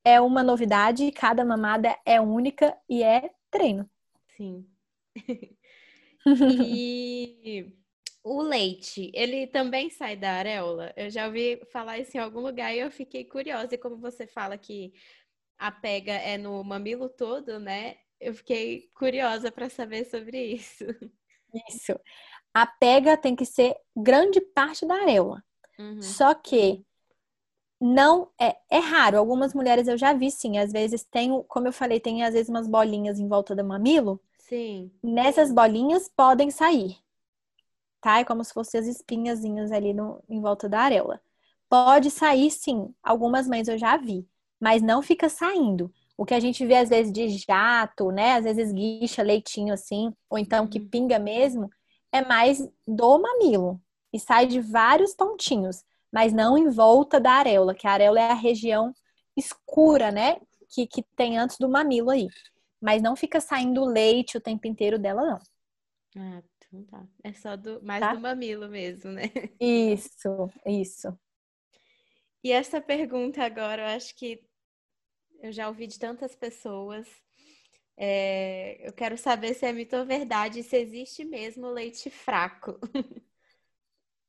é 0.04 0.20
uma 0.20 0.42
novidade, 0.42 1.10
cada 1.12 1.44
mamada 1.44 1.96
é 2.04 2.20
única 2.20 2.76
e 2.88 3.02
é 3.02 3.30
treino. 3.50 3.88
Sim. 4.36 4.66
e 6.26 7.72
o 8.24 8.40
leite, 8.40 9.10
ele 9.12 9.46
também 9.46 9.90
sai 9.90 10.16
da 10.16 10.32
areola? 10.32 10.94
Eu 10.96 11.10
já 11.10 11.26
ouvi 11.26 11.60
falar 11.70 11.98
isso 11.98 12.16
em 12.16 12.20
algum 12.20 12.40
lugar 12.40 12.74
e 12.74 12.78
eu 12.78 12.90
fiquei 12.90 13.22
curiosa. 13.22 13.74
E 13.74 13.78
como 13.78 13.98
você 13.98 14.26
fala 14.26 14.56
que 14.56 14.94
a 15.58 15.70
pega 15.70 16.14
é 16.14 16.38
no 16.38 16.64
mamilo 16.64 17.10
todo, 17.10 17.60
né? 17.60 17.96
Eu 18.18 18.34
fiquei 18.34 18.88
curiosa 18.94 19.52
para 19.52 19.68
saber 19.68 20.06
sobre 20.06 20.42
isso. 20.42 20.84
Isso. 21.68 22.00
A 22.54 22.66
pega 22.66 23.14
tem 23.14 23.36
que 23.36 23.44
ser 23.44 23.76
grande 23.94 24.40
parte 24.40 24.86
da 24.86 24.94
areola. 24.94 25.44
Uhum. 25.78 26.00
Só 26.00 26.32
que 26.32 26.82
não 27.78 28.30
é, 28.40 28.56
é 28.70 28.78
raro. 28.78 29.18
Algumas 29.18 29.52
mulheres 29.52 29.86
eu 29.86 29.98
já 29.98 30.14
vi 30.14 30.30
sim. 30.30 30.56
Às 30.56 30.72
vezes 30.72 31.04
tem, 31.04 31.42
como 31.46 31.68
eu 31.68 31.72
falei, 31.72 32.00
tem 32.00 32.24
às 32.24 32.32
vezes 32.32 32.48
umas 32.48 32.66
bolinhas 32.66 33.20
em 33.20 33.28
volta 33.28 33.54
do 33.54 33.62
mamilo. 33.62 34.18
Sim. 34.38 34.90
Nessas 35.02 35.52
bolinhas 35.52 36.08
podem 36.08 36.50
sair. 36.50 37.03
Tá? 38.04 38.20
É 38.20 38.24
como 38.24 38.44
se 38.44 38.52
fossem 38.52 38.80
as 38.80 38.86
espinhazinhas 38.86 39.72
ali 39.72 39.94
no, 39.94 40.22
em 40.28 40.40
volta 40.40 40.68
da 40.68 40.80
areola. 40.80 41.20
Pode 41.68 42.10
sair 42.10 42.50
sim. 42.50 42.94
Algumas 43.02 43.48
mães 43.48 43.68
eu 43.68 43.78
já 43.78 43.96
vi. 43.96 44.28
Mas 44.60 44.82
não 44.82 45.02
fica 45.02 45.28
saindo. 45.28 45.92
O 46.16 46.24
que 46.24 46.34
a 46.34 46.40
gente 46.40 46.64
vê 46.66 46.76
às 46.76 46.88
vezes 46.90 47.12
de 47.12 47.28
jato, 47.30 48.10
né? 48.10 48.34
Às 48.34 48.44
vezes 48.44 48.72
guicha 48.72 49.22
leitinho 49.22 49.72
assim, 49.72 50.12
ou 50.28 50.38
então 50.38 50.66
que 50.66 50.78
uhum. 50.78 50.88
pinga 50.88 51.18
mesmo, 51.18 51.70
é 52.12 52.22
mais 52.22 52.60
do 52.86 53.18
mamilo. 53.18 53.80
E 54.12 54.20
sai 54.20 54.46
de 54.46 54.60
vários 54.60 55.14
pontinhos 55.14 55.82
mas 56.14 56.32
não 56.32 56.56
em 56.56 56.70
volta 56.70 57.18
da 57.18 57.32
areola, 57.32 57.74
que 57.74 57.88
a 57.88 57.90
areola 57.90 58.20
é 58.20 58.30
a 58.30 58.34
região 58.34 58.94
escura, 59.36 60.12
né? 60.12 60.36
Que, 60.70 60.86
que 60.86 61.02
tem 61.02 61.36
antes 61.36 61.58
do 61.58 61.68
mamilo 61.68 62.08
aí. 62.08 62.28
Mas 62.80 63.02
não 63.02 63.16
fica 63.16 63.40
saindo 63.40 63.84
leite 63.84 64.36
o 64.36 64.40
tempo 64.40 64.68
inteiro 64.68 64.96
dela, 64.96 65.22
não. 65.22 65.40
Ah, 66.16 66.42
então 66.74 66.84
tá. 66.84 67.06
É 67.22 67.32
só 67.32 67.56
do, 67.56 67.80
mais 67.82 68.00
tá? 68.00 68.14
do 68.14 68.20
mamilo 68.20 68.68
mesmo, 68.68 69.12
né? 69.12 69.24
Isso, 69.60 70.50
isso. 70.66 71.16
E 72.42 72.50
essa 72.52 72.80
pergunta 72.80 73.42
agora, 73.42 73.82
eu 73.82 73.96
acho 73.96 74.14
que 74.16 74.42
eu 75.40 75.52
já 75.52 75.68
ouvi 75.68 75.86
de 75.86 75.98
tantas 75.98 76.34
pessoas. 76.34 77.06
É, 77.96 78.86
eu 78.86 78.92
quero 78.92 79.16
saber 79.16 79.54
se 79.54 79.64
é 79.64 79.72
mito 79.72 79.96
ou 79.96 80.04
verdade, 80.04 80.62
se 80.62 80.76
existe 80.76 81.24
mesmo 81.24 81.68
leite 81.68 82.10
fraco. 82.10 82.78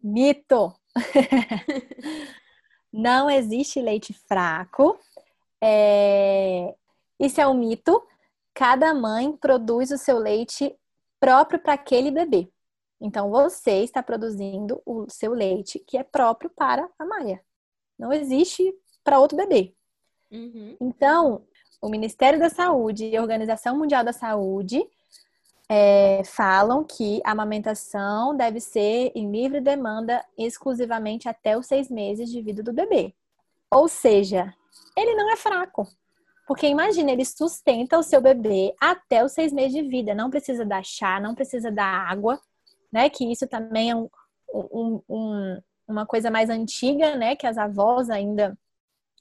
Mito! 0.01 0.71
não 2.93 3.27
existe 3.27 3.81
leite 3.81 4.13
fraco. 4.13 4.99
É... 5.59 6.75
Isso 7.19 7.41
é 7.41 7.47
um 7.47 7.55
mito. 7.55 8.05
Cada 8.53 8.93
mãe 8.93 9.35
produz 9.35 9.89
o 9.89 9.97
seu 9.97 10.19
leite 10.19 10.77
próprio 11.25 11.59
para 11.59 11.73
aquele 11.73 12.11
bebê. 12.11 12.47
Então, 13.01 13.31
você 13.31 13.83
está 13.83 14.03
produzindo 14.03 14.79
o 14.85 15.09
seu 15.09 15.33
leite 15.33 15.79
que 15.79 15.97
é 15.97 16.03
próprio 16.03 16.51
para 16.55 16.87
a 16.99 17.03
Maia. 17.03 17.41
Não 17.97 18.13
existe 18.13 18.71
para 19.03 19.17
outro 19.17 19.35
bebê. 19.35 19.73
Uhum. 20.31 20.77
Então, 20.79 21.41
o 21.81 21.89
Ministério 21.89 22.37
da 22.37 22.47
Saúde 22.47 23.07
e 23.07 23.17
a 23.17 23.21
Organização 23.23 23.75
Mundial 23.75 24.03
da 24.03 24.13
Saúde 24.13 24.87
é, 25.67 26.21
falam 26.25 26.83
que 26.83 27.21
a 27.25 27.31
amamentação 27.31 28.37
deve 28.37 28.59
ser 28.59 29.11
em 29.15 29.31
livre 29.31 29.59
demanda 29.59 30.23
exclusivamente 30.37 31.27
até 31.27 31.57
os 31.57 31.65
seis 31.65 31.89
meses 31.89 32.29
de 32.29 32.39
vida 32.39 32.61
do 32.61 32.71
bebê. 32.71 33.15
Ou 33.71 33.87
seja, 33.87 34.53
ele 34.95 35.15
não 35.15 35.31
é 35.31 35.35
fraco. 35.35 35.87
Porque 36.45 36.67
imagina, 36.67 37.11
ele 37.11 37.25
sustenta 37.25 37.97
o 37.97 38.03
seu 38.03 38.21
bebê 38.21 38.75
até 38.79 39.23
os 39.23 39.31
seis 39.31 39.51
meses 39.51 39.73
de 39.73 39.81
vida. 39.81 40.13
Não 40.13 40.29
precisa 40.29 40.63
dar 40.63 40.83
chá, 40.83 41.19
não 41.19 41.33
precisa 41.33 41.71
dar 41.71 42.09
água, 42.09 42.39
né? 42.91 43.09
Que 43.09 43.31
isso 43.31 43.47
também 43.47 43.91
é 43.91 43.95
um, 43.95 44.09
um, 44.53 45.01
um, 45.09 45.61
uma 45.87 46.05
coisa 46.05 46.29
mais 46.29 46.49
antiga, 46.49 47.15
né? 47.15 47.35
Que 47.35 47.47
as 47.47 47.57
avós 47.57 48.09
ainda, 48.09 48.57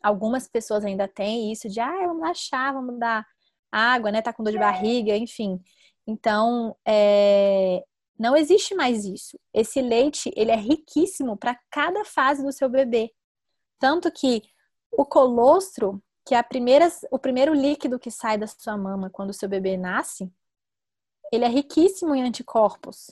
algumas 0.02 0.46
pessoas 0.46 0.84
ainda 0.84 1.08
têm 1.08 1.50
isso 1.50 1.68
de, 1.68 1.80
ah, 1.80 2.06
vamos 2.06 2.22
dar 2.22 2.34
chá, 2.34 2.72
vamos 2.72 2.98
dar 2.98 3.26
água, 3.72 4.12
né? 4.12 4.20
Tá 4.20 4.32
com 4.32 4.42
dor 4.44 4.52
de 4.52 4.58
barriga, 4.58 5.16
enfim. 5.16 5.60
Então, 6.06 6.76
é, 6.86 7.82
não 8.18 8.36
existe 8.36 8.74
mais 8.74 9.04
isso. 9.04 9.38
Esse 9.52 9.80
leite, 9.80 10.30
ele 10.36 10.50
é 10.50 10.56
riquíssimo 10.56 11.36
para 11.36 11.58
cada 11.70 12.04
fase 12.04 12.44
do 12.44 12.52
seu 12.52 12.68
bebê. 12.68 13.12
Tanto 13.78 14.10
que 14.12 14.42
o 14.92 15.04
colostro, 15.04 16.02
que 16.24 16.34
a 16.34 16.42
primeira, 16.42 16.88
o 17.10 17.18
primeiro 17.18 17.52
líquido 17.52 17.98
que 17.98 18.10
sai 18.10 18.38
da 18.38 18.46
sua 18.46 18.76
mama 18.76 19.10
quando 19.10 19.30
o 19.30 19.34
seu 19.34 19.48
bebê 19.48 19.76
nasce, 19.76 20.32
ele 21.30 21.44
é 21.44 21.48
riquíssimo 21.48 22.14
em 22.14 22.22
anticorpos. 22.22 23.10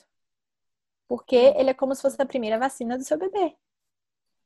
Porque 1.07 1.37
ele 1.37 1.71
é 1.71 1.75
como 1.75 1.95
se 1.95 2.01
fosse 2.01 2.21
a 2.21 2.27
primeira 2.27 2.59
vacina 2.59 2.97
do 2.97 3.05
seu 3.05 3.19
bebê. 3.19 3.55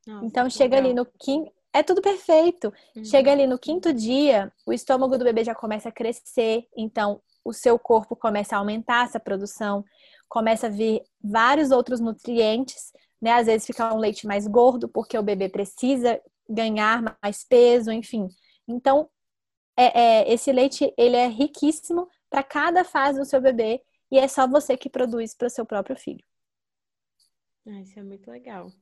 Nossa, 0.07 0.26
então 0.26 0.50
chega 0.50 0.76
legal. 0.76 0.90
ali 0.90 0.94
no 0.94 1.07
quinto. 1.07 1.52
É 1.72 1.83
tudo 1.83 2.00
perfeito. 2.00 2.72
Uhum. 2.96 3.05
Chega 3.05 3.31
ali 3.31 3.46
no 3.46 3.59
quinto 3.59 3.92
dia, 3.92 4.50
o 4.64 4.72
estômago 4.72 5.18
do 5.18 5.24
bebê 5.24 5.44
já 5.44 5.55
começa 5.55 5.90
a 5.90 5.92
crescer. 5.92 6.66
Então, 6.76 7.20
o 7.44 7.52
seu 7.52 7.79
corpo 7.79 8.16
começa 8.16 8.57
a 8.57 8.59
aumentar 8.59 9.05
essa 9.05 9.20
produção, 9.20 9.85
começa 10.29 10.66
a 10.66 10.70
vir 10.70 11.02
vários 11.22 11.70
outros 11.70 12.00
nutrientes, 12.00 12.92
né? 13.20 13.33
Às 13.33 13.46
vezes 13.46 13.66
fica 13.66 13.94
um 13.94 13.98
leite 13.98 14.26
mais 14.26 14.46
gordo, 14.46 14.88
porque 14.88 15.18
o 15.18 15.22
bebê 15.22 15.48
precisa 15.48 16.20
ganhar 16.48 17.18
mais 17.22 17.44
peso, 17.44 17.92
enfim. 17.92 18.29
Então, 18.66 19.09
é, 19.76 20.00
é, 20.00 20.33
esse 20.33 20.52
leite, 20.52 20.92
ele 20.96 21.16
é 21.16 21.26
riquíssimo 21.26 22.09
para 22.29 22.42
cada 22.42 22.85
fase 22.85 23.18
do 23.18 23.24
seu 23.24 23.40
bebê 23.40 23.83
e 24.11 24.18
é 24.18 24.26
só 24.26 24.46
você 24.46 24.76
que 24.76 24.88
produz 24.88 25.35
para 25.35 25.46
o 25.46 25.50
seu 25.50 25.66
próprio 25.66 25.96
filho. 25.96 26.24
Ah, 27.66 27.81
isso 27.81 27.98
é 27.98 28.02
muito 28.02 28.31
legal. 28.31 28.72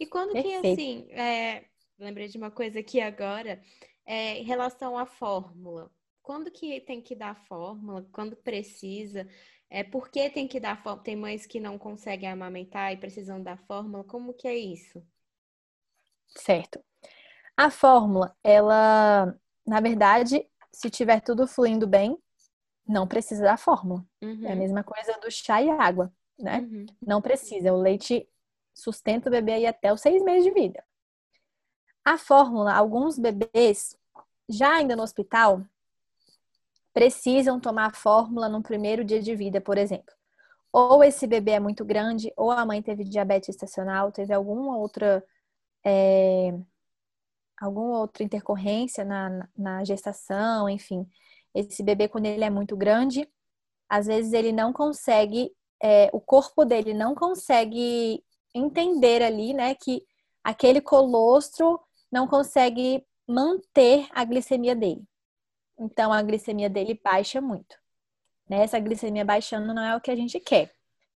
E 0.00 0.06
quando 0.06 0.32
Perfeito. 0.32 0.62
que, 0.62 0.68
assim, 0.68 1.12
é, 1.12 1.64
lembrei 1.98 2.28
de 2.28 2.38
uma 2.38 2.50
coisa 2.50 2.80
aqui 2.80 3.00
agora, 3.00 3.62
é, 4.04 4.38
em 4.38 4.44
relação 4.44 4.98
à 4.98 5.06
fórmula 5.06 5.90
quando 6.26 6.50
que 6.50 6.80
tem 6.80 7.00
que 7.00 7.14
dar 7.14 7.36
fórmula, 7.46 8.04
quando 8.10 8.34
precisa, 8.34 9.28
é, 9.70 9.84
por 9.84 10.10
que 10.10 10.28
tem 10.28 10.48
que 10.48 10.58
dar 10.58 10.82
fórmula? 10.82 11.04
Tem 11.04 11.14
mães 11.14 11.46
que 11.46 11.60
não 11.60 11.78
conseguem 11.78 12.28
amamentar 12.28 12.92
e 12.92 12.96
precisam 12.96 13.40
dar 13.40 13.56
fórmula, 13.58 14.02
como 14.02 14.34
que 14.34 14.48
é 14.48 14.56
isso? 14.56 15.00
Certo. 16.26 16.84
A 17.56 17.70
fórmula, 17.70 18.36
ela, 18.44 19.34
na 19.66 19.80
verdade, 19.80 20.46
se 20.70 20.90
tiver 20.90 21.20
tudo 21.20 21.46
fluindo 21.46 21.86
bem, 21.86 22.18
não 22.86 23.06
precisa 23.06 23.42
da 23.42 23.56
fórmula. 23.56 24.04
Uhum. 24.22 24.44
É 24.44 24.48
a 24.48 24.52
uhum. 24.52 24.58
mesma 24.58 24.84
coisa 24.84 25.18
do 25.20 25.30
chá 25.30 25.62
e 25.62 25.70
água, 25.70 26.12
né? 26.38 26.58
Uhum. 26.58 26.86
Não 27.00 27.22
precisa. 27.22 27.72
O 27.72 27.80
leite 27.80 28.28
sustenta 28.74 29.28
o 29.28 29.32
bebê 29.32 29.52
aí 29.52 29.66
até 29.66 29.92
os 29.92 30.00
seis 30.00 30.22
meses 30.22 30.44
de 30.44 30.50
vida. 30.50 30.84
A 32.04 32.18
fórmula, 32.18 32.74
alguns 32.74 33.18
bebês, 33.18 33.96
já 34.48 34.74
ainda 34.74 34.94
no 34.94 35.02
hospital, 35.02 35.62
precisam 36.92 37.58
tomar 37.58 37.86
a 37.86 37.92
fórmula 37.92 38.48
no 38.48 38.62
primeiro 38.62 39.04
dia 39.04 39.20
de 39.20 39.34
vida, 39.34 39.60
por 39.60 39.76
exemplo. 39.76 40.14
Ou 40.72 41.02
esse 41.02 41.26
bebê 41.26 41.52
é 41.52 41.60
muito 41.60 41.84
grande, 41.84 42.32
ou 42.36 42.50
a 42.50 42.64
mãe 42.66 42.82
teve 42.82 43.02
diabetes 43.02 43.48
estacional, 43.48 44.12
teve 44.12 44.32
alguma 44.32 44.76
outra 44.76 45.24
é, 45.84 46.54
alguma 47.60 47.98
outra 48.00 48.22
intercorrência 48.22 49.04
na, 49.04 49.48
na 49.56 49.84
gestação, 49.84 50.68
enfim. 50.68 51.08
Esse 51.54 51.82
bebê, 51.82 52.08
quando 52.08 52.26
ele 52.26 52.44
é 52.44 52.50
muito 52.50 52.76
grande, 52.76 53.28
às 53.88 54.06
vezes 54.06 54.32
ele 54.32 54.52
não 54.52 54.72
consegue, 54.72 55.52
é, 55.82 56.10
o 56.12 56.20
corpo 56.20 56.64
dele 56.64 56.92
não 56.92 57.14
consegue 57.14 58.22
entender 58.54 59.22
ali, 59.22 59.52
né, 59.54 59.74
que 59.74 60.02
aquele 60.42 60.80
colostro 60.80 61.80
não 62.10 62.26
consegue 62.26 63.04
manter 63.26 64.06
a 64.12 64.24
glicemia 64.24 64.74
dele. 64.74 65.04
Então 65.78 66.12
a 66.12 66.22
glicemia 66.22 66.70
dele 66.70 66.98
baixa 67.02 67.40
muito. 67.40 67.76
Né? 68.48 68.62
Essa 68.62 68.78
glicemia 68.78 69.24
baixando 69.24 69.74
não 69.74 69.82
é 69.82 69.96
o 69.96 70.00
que 70.00 70.10
a 70.10 70.16
gente 70.16 70.38
quer. 70.40 70.72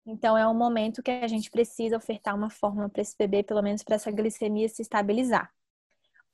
Então 0.06 0.36
é 0.36 0.46
um 0.48 0.54
momento 0.54 1.02
que 1.02 1.10
a 1.10 1.28
gente 1.28 1.50
precisa 1.50 1.96
ofertar 1.96 2.34
uma 2.34 2.50
fórmula 2.50 2.88
para 2.88 3.02
esse 3.02 3.16
bebê, 3.16 3.42
pelo 3.42 3.62
menos 3.62 3.82
para 3.82 3.96
essa 3.96 4.10
glicemia 4.10 4.68
se 4.68 4.82
estabilizar. 4.82 5.50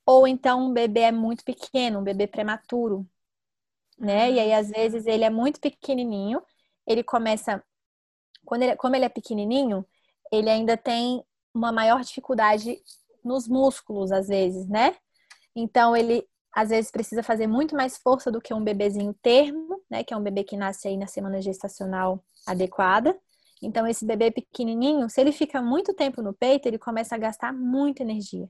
Ou 0.07 0.27
então 0.27 0.69
um 0.69 0.73
bebê 0.73 1.01
é 1.01 1.13
muito 1.13 1.45
pequeno, 1.45 1.99
um 1.99 2.03
bebê 2.03 2.27
prematuro, 2.27 3.07
né? 3.99 4.31
E 4.31 4.39
aí 4.39 4.53
às 4.53 4.69
vezes 4.69 5.05
ele 5.05 5.23
é 5.23 5.29
muito 5.29 5.59
pequenininho, 5.59 6.41
ele 6.87 7.03
começa 7.03 7.63
quando 8.45 8.63
ele, 8.63 8.75
como 8.77 8.95
ele 8.95 9.05
é 9.05 9.09
pequenininho, 9.09 9.85
ele 10.31 10.49
ainda 10.49 10.77
tem 10.77 11.23
uma 11.53 11.71
maior 11.71 12.01
dificuldade 12.01 12.81
nos 13.23 13.47
músculos 13.47 14.11
às 14.11 14.27
vezes, 14.27 14.67
né? 14.67 14.95
Então 15.55 15.95
ele 15.95 16.27
às 16.53 16.69
vezes 16.69 16.91
precisa 16.91 17.23
fazer 17.23 17.47
muito 17.47 17.75
mais 17.75 17.97
força 17.97 18.31
do 18.31 18.41
que 18.41 18.53
um 18.53 18.63
bebezinho 18.63 19.13
termo, 19.21 19.81
né, 19.89 20.03
que 20.03 20.13
é 20.13 20.17
um 20.17 20.23
bebê 20.23 20.43
que 20.43 20.57
nasce 20.57 20.87
aí 20.87 20.97
na 20.97 21.07
semana 21.07 21.41
gestacional 21.41 22.23
adequada. 22.47 23.17
Então 23.61 23.87
esse 23.87 24.05
bebê 24.05 24.31
pequenininho, 24.31 25.09
se 25.09 25.21
ele 25.21 25.31
fica 25.31 25.61
muito 25.61 25.93
tempo 25.93 26.21
no 26.21 26.33
peito, 26.33 26.67
ele 26.67 26.79
começa 26.79 27.15
a 27.15 27.17
gastar 27.19 27.53
muita 27.53 28.03
energia. 28.03 28.49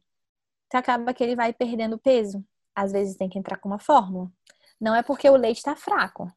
Então 0.68 0.80
acaba 0.80 1.14
que 1.14 1.24
ele 1.24 1.36
vai 1.36 1.54
perdendo 1.54 1.98
peso. 1.98 2.44
Às 2.76 2.92
vezes 2.92 3.16
tem 3.16 3.30
que 3.30 3.40
entrar 3.40 3.58
com 3.58 3.70
uma 3.70 3.80
fórmula. 3.80 4.32
Não 4.80 4.94
é 4.94 5.02
porque 5.02 5.30
o 5.30 5.36
leite 5.36 5.58
está 5.58 5.76
fraco. 5.76 6.32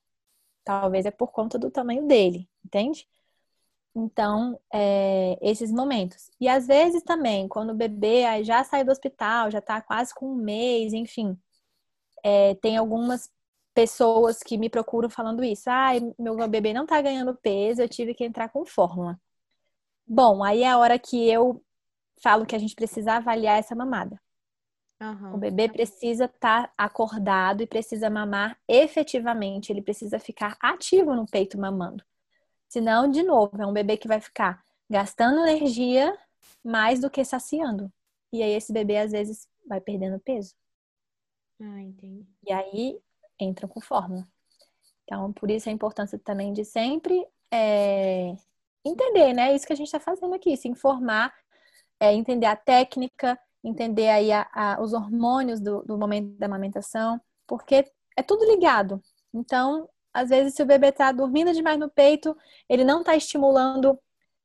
Talvez 0.64 1.04
é 1.06 1.10
por 1.10 1.32
conta 1.32 1.58
do 1.58 1.70
tamanho 1.70 2.06
dele, 2.06 2.48
entende? 2.64 3.06
Então, 3.94 4.58
é, 4.72 5.38
esses 5.42 5.72
momentos. 5.72 6.30
E 6.40 6.48
às 6.48 6.66
vezes 6.66 7.02
também, 7.02 7.48
quando 7.48 7.70
o 7.70 7.74
bebê 7.74 8.42
já 8.44 8.62
sai 8.64 8.84
do 8.84 8.92
hospital, 8.92 9.50
já 9.50 9.58
está 9.58 9.80
quase 9.80 10.14
com 10.14 10.32
um 10.32 10.36
mês, 10.36 10.92
enfim, 10.92 11.36
é, 12.22 12.54
tem 12.56 12.76
algumas 12.76 13.30
pessoas 13.74 14.42
que 14.42 14.58
me 14.58 14.70
procuram 14.70 15.10
falando 15.10 15.42
isso. 15.44 15.68
Ah, 15.68 15.90
meu 16.18 16.36
bebê 16.48 16.72
não 16.72 16.86
tá 16.86 17.00
ganhando 17.02 17.34
peso, 17.34 17.82
eu 17.82 17.88
tive 17.88 18.14
que 18.14 18.24
entrar 18.24 18.48
com 18.50 18.64
fórmula. 18.64 19.20
Bom, 20.06 20.42
aí 20.44 20.62
é 20.62 20.68
a 20.68 20.78
hora 20.78 20.98
que 20.98 21.28
eu 21.28 21.62
falo 22.22 22.46
que 22.46 22.54
a 22.54 22.59
gente 22.59 22.74
precisa 22.74 23.14
avaliar 23.14 23.59
essa 23.59 23.74
mamada. 23.74 24.20
Uhum. 25.00 25.35
O 25.35 25.38
bebê 25.38 25.68
precisa 25.68 26.26
estar 26.26 26.66
tá 26.68 26.72
acordado 26.76 27.62
e 27.62 27.66
precisa 27.66 28.11
mamar 28.11 28.59
efetivamente, 28.68 29.72
ele 29.72 29.80
precisa 29.80 30.18
ficar 30.18 30.56
ativo 30.61 31.14
no 31.14 31.26
peito 31.26 31.59
mamando. 31.59 32.04
Senão, 32.68 33.11
de 33.11 33.22
novo, 33.22 33.61
é 33.61 33.66
um 33.66 33.72
bebê 33.72 33.96
que 33.96 34.06
vai 34.06 34.20
ficar 34.20 34.62
gastando 34.88 35.46
energia 35.46 36.16
mais 36.62 37.00
do 37.00 37.11
que 37.11 37.24
saciando. 37.24 37.90
E 38.33 38.42
aí 38.42 38.52
esse 38.52 38.72
bebê 38.72 38.98
às 38.98 39.12
vezes 39.12 39.48
vai 39.66 39.80
perdendo 39.80 40.20
peso. 40.20 40.54
Ah, 41.61 41.80
entendi. 41.80 42.26
E 42.46 42.52
aí 42.52 43.00
entram 43.38 43.68
com 43.68 43.80
fórmula. 43.80 44.26
Então, 45.04 45.33
por 45.33 45.50
isso 45.50 45.68
a 45.68 45.72
importância 45.72 46.18
também 46.18 46.52
de 46.52 46.64
sempre 46.64 47.26
é, 47.50 48.35
entender, 48.85 49.33
né? 49.33 49.54
Isso 49.54 49.66
que 49.66 49.72
a 49.72 49.76
gente 49.76 49.87
está 49.87 49.98
fazendo 49.98 50.35
aqui, 50.35 50.56
se 50.56 50.68
informar, 50.68 51.35
é, 52.00 52.12
entender 52.14 52.46
a 52.46 52.56
técnica, 52.56 53.38
entender 53.62 54.08
aí 54.08 54.32
a, 54.32 54.48
a, 54.52 54.82
os 54.82 54.92
hormônios 54.94 55.60
do, 55.60 55.82
do 55.82 55.98
momento 55.98 56.36
da 56.38 56.46
amamentação, 56.46 57.20
porque 57.46 57.84
é 58.16 58.22
tudo 58.22 58.44
ligado. 58.46 59.02
Então, 59.32 59.88
às 60.12 60.30
vezes, 60.30 60.54
se 60.54 60.62
o 60.62 60.66
bebê 60.66 60.88
está 60.88 61.12
dormindo 61.12 61.52
demais 61.52 61.78
no 61.78 61.90
peito, 61.90 62.36
ele 62.68 62.84
não 62.84 63.00
está 63.00 63.14
estimulando 63.14 63.98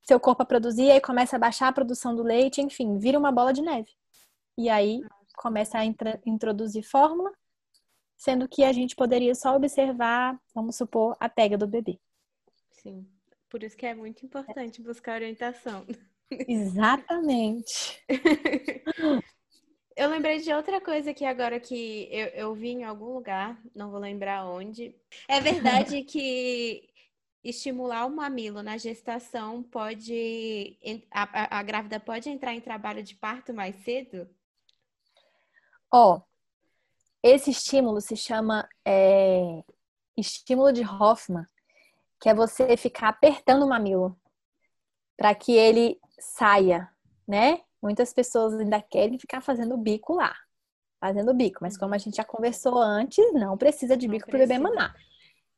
seu 0.04 0.20
corpo 0.20 0.44
a 0.44 0.46
produzir, 0.46 0.91
aí 0.91 1.02
começa 1.02 1.36
a 1.36 1.39
baixar 1.39 1.70
a 1.70 1.74
produção 1.74 2.15
do 2.15 2.22
leite, 2.22 2.62
enfim, 2.62 3.00
vira 3.00 3.18
uma 3.18 3.32
bola 3.32 3.52
de 3.52 3.62
neve. 3.62 3.89
E 4.58 4.70
aí 4.70 5.02
começa 5.36 5.80
a 5.80 5.86
introduzir 5.86 6.84
fórmula, 6.84 7.32
sendo 8.15 8.48
que 8.48 8.63
a 8.63 8.72
gente 8.72 8.96
poderia 8.96 9.34
só 9.34 9.56
observar, 9.56 10.39
vamos 10.54 10.76
supor, 10.76 11.18
a 11.20 11.28
pega 11.28 11.58
do 11.58 11.68
bebê. 11.68 12.00
Sim, 12.72 13.08
por 13.50 13.63
isso 13.63 13.76
que 13.76 13.86
é 13.86 13.96
muito 13.96 14.24
importante 14.26 14.82
buscar 14.82 15.15
orientação. 15.15 15.86
Exatamente. 16.32 18.04
eu 19.96 20.10
lembrei 20.10 20.40
de 20.40 20.52
outra 20.54 20.82
coisa 20.82 21.14
que 21.14 21.26
agora 21.26 21.60
que 21.60 22.08
eu, 22.12 22.28
eu 22.28 22.56
vi 22.56 22.70
em 22.70 22.84
algum 22.84 23.14
lugar, 23.14 23.62
não 23.76 23.92
vou 23.92 24.00
lembrar 24.00 24.46
onde. 24.46 24.96
É 25.28 25.40
verdade 25.40 26.04
que 26.06 26.90
estimular 27.44 28.06
o 28.06 28.10
mamilo 28.10 28.64
na 28.64 28.78
gestação 28.78 29.62
pode. 29.64 30.78
A, 31.12 31.24
a, 31.24 31.60
a 31.60 31.64
grávida 31.64 32.00
pode 32.00 32.30
entrar 32.30 32.54
em 32.54 32.62
trabalho 32.62 33.04
de 33.04 33.16
parto 33.16 33.54
mais 33.54 33.76
cedo? 33.84 34.28
Ó, 35.94 36.22
esse 37.22 37.52
estímulo 37.52 38.02
se 38.02 38.18
chama 38.18 38.68
é, 38.84 39.64
estímulo 40.18 40.74
de 40.74 40.84
Hoffman, 40.84 41.46
que 42.20 42.28
é 42.28 42.34
você 42.34 42.76
ficar 42.76 43.10
apertando 43.10 43.64
o 43.64 43.70
mamilo 43.70 44.20
para 45.16 45.34
que 45.34 45.54
ele 45.54 46.00
saia, 46.19 46.89
né? 47.28 47.62
Muitas 47.82 48.13
pessoas 48.13 48.54
ainda 48.56 48.82
querem 48.82 49.17
ficar 49.19 49.41
fazendo 49.41 49.78
bico 49.78 50.15
lá, 50.15 50.36
fazendo 50.99 51.34
bico, 51.34 51.60
mas 51.62 51.78
como 51.78 51.93
a 51.93 51.97
gente 51.97 52.17
já 52.17 52.23
conversou 52.23 52.78
antes, 52.78 53.23
não 53.34 53.58
precisa 53.58 53.95
de 53.95 54.08
bico 54.08 54.28
para 54.28 54.38
o 54.38 54.39
bebê 54.39 54.58
mamar. 54.58 54.95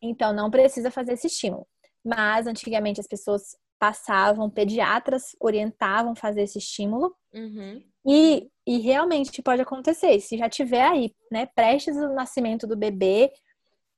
Então 0.01 0.33
não 0.33 0.49
precisa 0.49 0.91
fazer 0.91 1.13
esse 1.13 1.27
estímulo. 1.27 1.67
Mas 2.03 2.47
antigamente 2.47 2.99
as 2.99 3.07
pessoas 3.07 3.55
passavam, 3.79 4.49
pediatras 4.49 5.35
orientavam 5.39 6.15
fazer 6.15 6.43
esse 6.43 6.57
estímulo. 6.57 7.15
Uhum. 7.33 7.83
E, 8.05 8.49
e 8.65 8.79
realmente 8.79 9.41
pode 9.41 9.61
acontecer. 9.61 10.19
Se 10.19 10.37
já 10.37 10.49
tiver 10.49 10.83
aí, 10.83 11.15
né, 11.31 11.45
prestes 11.45 11.97
ao 11.97 12.13
nascimento 12.13 12.65
do 12.65 12.77
bebê, 12.77 13.31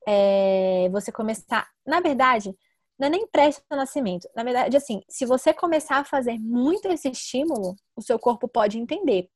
é, 0.08 0.90
você 0.92 1.12
começar. 1.12 1.68
Na 1.86 2.00
verdade, 2.00 2.56
não 3.00 3.08
é 3.08 3.10
nem 3.10 3.28
prestes 3.28 3.64
ao 3.70 3.78
nascimento. 3.78 4.28
Na 4.36 4.44
verdade, 4.44 4.76
assim, 4.76 5.02
se 5.08 5.26
você 5.26 5.54
começar 5.54 5.98
a 5.98 6.04
fazer 6.04 6.38
muito 6.38 6.88
esse 6.90 7.10
estímulo, 7.10 7.76
o 7.96 8.02
seu 8.02 8.20
corpo 8.20 8.48
pode 8.48 8.78
entender, 8.78 9.30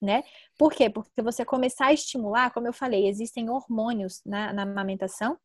né? 0.00 0.22
Por 0.56 0.72
quê? 0.72 0.88
Porque 0.88 1.20
você 1.20 1.44
começar 1.44 1.86
a 1.86 1.92
estimular, 1.92 2.52
como 2.52 2.68
eu 2.68 2.72
falei, 2.72 3.08
existem 3.08 3.50
hormônios 3.50 4.22
na, 4.24 4.52
na 4.52 4.62
amamentação, 4.62 5.36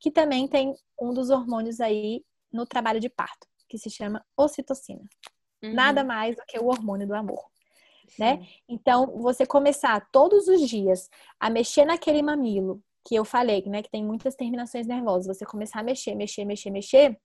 que 0.00 0.10
também 0.10 0.46
tem 0.46 0.72
um 1.00 1.12
dos 1.12 1.28
hormônios 1.28 1.80
aí 1.80 2.24
no 2.52 2.64
trabalho 2.64 3.00
de 3.00 3.08
parto, 3.08 3.48
que 3.68 3.76
se 3.76 3.90
chama 3.90 4.24
ocitocina. 4.36 5.02
Uhum. 5.62 5.74
Nada 5.74 6.04
mais 6.04 6.36
do 6.36 6.42
que 6.46 6.58
o 6.58 6.66
hormônio 6.66 7.06
do 7.06 7.14
amor 7.14 7.44
né? 8.16 8.46
Então, 8.68 9.18
você 9.18 9.44
começar 9.44 10.08
todos 10.12 10.46
os 10.46 10.68
dias 10.68 11.10
a 11.40 11.50
mexer 11.50 11.84
naquele 11.84 12.22
mamilo, 12.22 12.82
que 13.08 13.14
eu 13.14 13.24
falei, 13.24 13.64
né, 13.64 13.82
que 13.82 13.88
tem 13.88 14.04
muitas 14.04 14.34
terminações 14.34 14.86
nervosas, 14.86 15.38
você 15.38 15.46
começar 15.46 15.80
a 15.80 15.82
mexer, 15.82 16.14
mexer, 16.14 16.44
mexer, 16.44 16.68
mexer, 16.68 17.18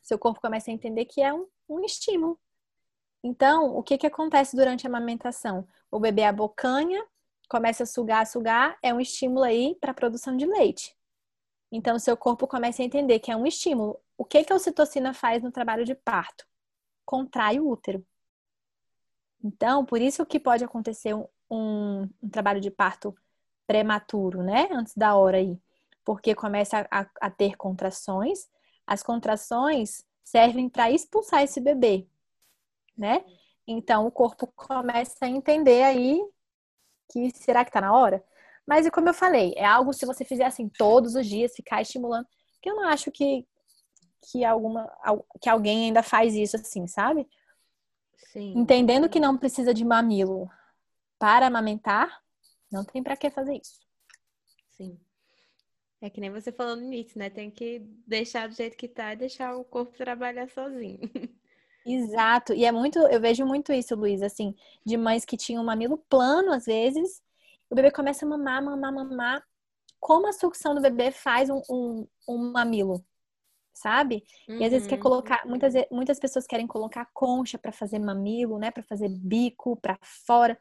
seu 0.00 0.16
corpo 0.16 0.40
começa 0.40 0.70
a 0.70 0.74
entender 0.74 1.04
que 1.04 1.20
é 1.20 1.34
um, 1.34 1.48
um 1.68 1.84
estímulo. 1.84 2.38
Então, 3.24 3.76
o 3.76 3.82
que 3.82 3.98
que 3.98 4.06
acontece 4.06 4.54
durante 4.54 4.86
a 4.86 4.88
amamentação? 4.88 5.66
O 5.90 5.98
bebê 5.98 6.22
abocanha, 6.22 7.04
começa 7.48 7.82
a 7.82 7.86
sugar, 7.86 8.24
sugar, 8.24 8.78
é 8.80 8.94
um 8.94 9.00
estímulo 9.00 9.42
aí 9.42 9.76
para 9.80 9.90
a 9.90 9.94
produção 9.94 10.36
de 10.36 10.46
leite. 10.46 10.96
Então, 11.72 11.98
seu 11.98 12.16
corpo 12.16 12.46
começa 12.46 12.80
a 12.80 12.84
entender 12.84 13.18
que 13.18 13.32
é 13.32 13.36
um 13.36 13.46
estímulo. 13.46 13.98
O 14.16 14.24
que 14.24 14.44
que 14.44 14.52
a 14.52 14.56
ocitocina 14.56 15.12
faz 15.12 15.42
no 15.42 15.50
trabalho 15.50 15.84
de 15.84 15.96
parto? 15.96 16.46
Contrai 17.04 17.58
o 17.58 17.68
útero. 17.68 18.06
Então, 19.42 19.84
por 19.84 20.00
isso 20.00 20.24
que 20.24 20.38
pode 20.38 20.62
acontecer 20.62 21.14
um, 21.14 21.26
um, 21.50 22.08
um 22.22 22.28
trabalho 22.28 22.60
de 22.60 22.70
parto 22.70 23.12
prematuro, 23.66 24.42
né? 24.42 24.68
Antes 24.70 24.94
da 24.94 25.14
hora 25.14 25.38
aí. 25.38 25.58
Porque 26.04 26.34
começa 26.34 26.86
a, 26.90 27.06
a 27.20 27.30
ter 27.30 27.56
contrações. 27.56 28.48
As 28.86 29.02
contrações 29.02 30.04
servem 30.22 30.68
para 30.68 30.90
expulsar 30.90 31.42
esse 31.42 31.60
bebê, 31.60 32.06
né? 32.96 33.24
Então, 33.66 34.06
o 34.06 34.10
corpo 34.10 34.46
começa 34.54 35.24
a 35.24 35.28
entender 35.28 35.82
aí 35.82 36.20
que 37.10 37.30
será 37.30 37.64
que 37.64 37.70
tá 37.70 37.80
na 37.80 37.96
hora? 37.96 38.24
Mas, 38.66 38.88
como 38.90 39.08
eu 39.08 39.14
falei, 39.14 39.54
é 39.56 39.64
algo 39.64 39.92
se 39.92 40.06
você 40.06 40.24
fizer 40.24 40.44
assim 40.44 40.68
todos 40.68 41.14
os 41.14 41.26
dias, 41.26 41.54
ficar 41.54 41.82
estimulando, 41.82 42.26
que 42.60 42.68
eu 42.68 42.74
não 42.74 42.84
acho 42.88 43.10
que, 43.12 43.46
que, 44.22 44.44
alguma, 44.44 44.90
que 45.40 45.48
alguém 45.48 45.86
ainda 45.86 46.02
faz 46.02 46.34
isso 46.34 46.56
assim, 46.56 46.86
sabe? 46.86 47.28
Sim. 48.32 48.54
Entendendo 48.56 49.08
que 49.08 49.20
não 49.20 49.38
precisa 49.38 49.72
de 49.72 49.84
mamilo 49.84 50.50
para 51.18 51.46
amamentar, 51.46 52.20
não 52.70 52.84
tem 52.84 53.02
para 53.02 53.16
que 53.16 53.30
fazer 53.30 53.54
isso. 53.54 53.80
Sim. 54.72 54.98
É 56.00 56.10
que 56.10 56.20
nem 56.20 56.30
você 56.30 56.52
falou 56.52 56.76
no 56.76 56.82
início, 56.82 57.18
né? 57.18 57.30
Tem 57.30 57.50
que 57.50 57.80
deixar 58.06 58.48
do 58.48 58.54
jeito 58.54 58.76
que 58.76 58.86
tá 58.86 59.12
e 59.12 59.16
deixar 59.16 59.56
o 59.56 59.64
corpo 59.64 59.96
trabalhar 59.96 60.48
sozinho. 60.50 61.00
Exato. 61.86 62.52
E 62.52 62.64
é 62.64 62.72
muito, 62.72 62.98
eu 62.98 63.20
vejo 63.20 63.46
muito 63.46 63.72
isso, 63.72 63.94
Luiz, 63.94 64.20
assim, 64.20 64.54
de 64.84 64.96
mães 64.96 65.24
que 65.24 65.36
tinham 65.36 65.62
um 65.62 65.66
mamilo 65.66 65.98
plano 66.08 66.52
às 66.52 66.66
vezes 66.66 67.22
o 67.68 67.74
bebê 67.74 67.90
começa 67.90 68.24
a 68.24 68.28
mamar, 68.28 68.62
mamar, 68.62 68.92
mamar. 68.92 69.44
Como 69.98 70.28
a 70.28 70.32
sucção 70.32 70.74
do 70.74 70.80
bebê 70.80 71.10
faz 71.10 71.50
um, 71.50 71.60
um, 71.68 72.06
um 72.28 72.52
mamilo, 72.52 73.04
sabe? 73.72 74.24
Uhum. 74.48 74.58
E 74.58 74.64
às 74.64 74.70
vezes 74.70 74.86
quer 74.86 74.96
uhum. 74.96 75.02
colocar, 75.02 75.46
muitas, 75.46 75.74
muitas 75.90 76.18
pessoas 76.18 76.46
querem 76.46 76.66
colocar 76.66 77.08
concha 77.12 77.58
para 77.58 77.72
fazer 77.72 77.98
mamilo, 77.98 78.58
né? 78.58 78.70
Para 78.70 78.82
fazer 78.82 79.08
bico 79.08 79.76
para 79.76 79.98
fora. 80.02 80.56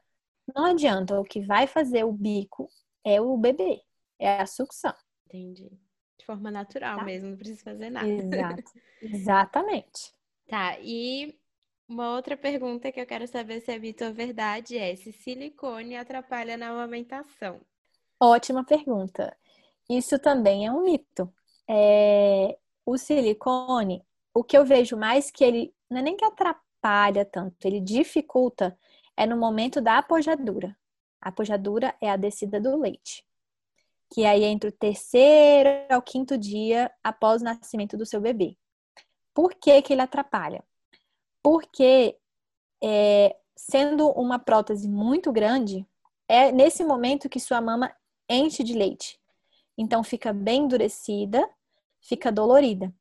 Não 0.53 0.65
adianta, 0.65 1.19
o 1.19 1.23
que 1.23 1.41
vai 1.41 1.67
fazer 1.67 2.03
o 2.03 2.11
bico 2.11 2.69
é 3.03 3.19
o 3.19 3.37
bebê, 3.37 3.81
é 4.19 4.41
a 4.41 4.45
sucção. 4.45 4.93
Entendi. 5.27 5.69
De 6.17 6.25
forma 6.25 6.51
natural 6.51 6.99
tá? 6.99 7.03
mesmo, 7.03 7.29
não 7.29 7.37
precisa 7.37 7.63
fazer 7.63 7.89
nada. 7.89 8.07
Exato. 8.07 8.71
Exatamente. 9.01 10.13
Tá, 10.47 10.77
e 10.79 11.35
uma 11.89 12.15
outra 12.15 12.37
pergunta 12.37 12.91
que 12.91 13.01
eu 13.01 13.05
quero 13.07 13.27
saber 13.27 13.61
se 13.61 13.71
é 13.71 13.79
mito 13.79 14.05
ou 14.05 14.13
verdade 14.13 14.77
é 14.77 14.95
se 14.95 15.11
silicone 15.11 15.97
atrapalha 15.97 16.55
na 16.55 16.69
amamentação. 16.69 17.59
Ótima 18.19 18.63
pergunta. 18.63 19.35
Isso 19.89 20.19
também 20.19 20.67
é 20.67 20.71
um 20.71 20.83
mito. 20.83 21.33
É... 21.67 22.55
O 22.85 22.95
silicone, 22.95 24.05
o 24.35 24.43
que 24.43 24.55
eu 24.55 24.63
vejo 24.63 24.95
mais 24.95 25.31
que 25.31 25.43
ele 25.43 25.73
não 25.89 25.99
é 25.99 26.01
nem 26.03 26.15
que 26.15 26.25
atrapalha 26.25 27.25
tanto, 27.25 27.65
ele 27.65 27.79
dificulta 27.79 28.77
é 29.17 29.25
no 29.25 29.37
momento 29.37 29.81
da 29.81 29.97
apojadura. 29.97 30.75
A 31.21 31.29
apojadura 31.29 31.95
é 32.01 32.09
a 32.09 32.15
descida 32.15 32.59
do 32.59 32.79
leite, 32.79 33.25
que 34.13 34.25
aí 34.25 34.43
é 34.43 34.47
entre 34.47 34.69
o 34.69 34.71
terceiro 34.71 35.69
ao 35.89 36.01
quinto 36.01 36.37
dia 36.37 36.91
após 37.03 37.41
o 37.41 37.45
nascimento 37.45 37.97
do 37.97 38.05
seu 38.05 38.21
bebê. 38.21 38.57
Por 39.33 39.53
que, 39.55 39.81
que 39.81 39.93
ele 39.93 40.01
atrapalha? 40.01 40.63
Porque, 41.41 42.17
é, 42.83 43.35
sendo 43.55 44.09
uma 44.11 44.39
prótese 44.39 44.87
muito 44.87 45.31
grande, 45.31 45.85
é 46.27 46.51
nesse 46.51 46.83
momento 46.83 47.29
que 47.29 47.39
sua 47.39 47.59
mama 47.61 47.93
enche 48.29 48.63
de 48.63 48.73
leite. 48.73 49.19
Então, 49.77 50.03
fica 50.03 50.31
bem 50.31 50.63
endurecida, 50.63 51.47
fica 52.01 52.31
dolorida. 52.31 52.93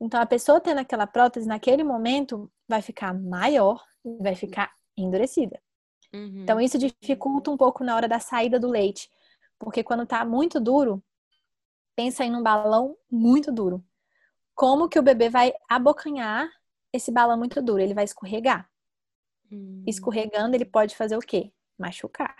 Então, 0.00 0.20
a 0.20 0.26
pessoa 0.26 0.60
tendo 0.60 0.78
aquela 0.78 1.06
prótese, 1.06 1.46
naquele 1.46 1.84
momento, 1.84 2.50
vai 2.66 2.80
ficar 2.80 3.12
maior 3.12 3.84
vai 4.04 4.34
ficar 4.34 4.72
endurecida. 4.96 5.60
Uhum. 6.12 6.42
Então, 6.42 6.60
isso 6.60 6.78
dificulta 6.78 7.50
um 7.50 7.56
pouco 7.56 7.82
na 7.82 7.96
hora 7.96 8.08
da 8.08 8.18
saída 8.18 8.58
do 8.58 8.68
leite. 8.68 9.10
Porque 9.58 9.82
quando 9.82 10.06
tá 10.06 10.24
muito 10.24 10.60
duro, 10.60 11.02
pensa 11.94 12.24
em 12.24 12.34
um 12.34 12.42
balão 12.42 12.96
muito 13.10 13.52
duro. 13.52 13.84
Como 14.54 14.88
que 14.88 14.98
o 14.98 15.02
bebê 15.02 15.28
vai 15.28 15.52
abocanhar 15.68 16.50
esse 16.92 17.10
balão 17.10 17.38
muito 17.38 17.62
duro, 17.62 17.80
ele 17.80 17.94
vai 17.94 18.04
escorregar. 18.04 18.68
Hum. 19.50 19.82
Escorregando, 19.86 20.54
ele 20.54 20.64
pode 20.64 20.94
fazer 20.94 21.16
o 21.16 21.20
quê? 21.20 21.52
Machucar. 21.78 22.36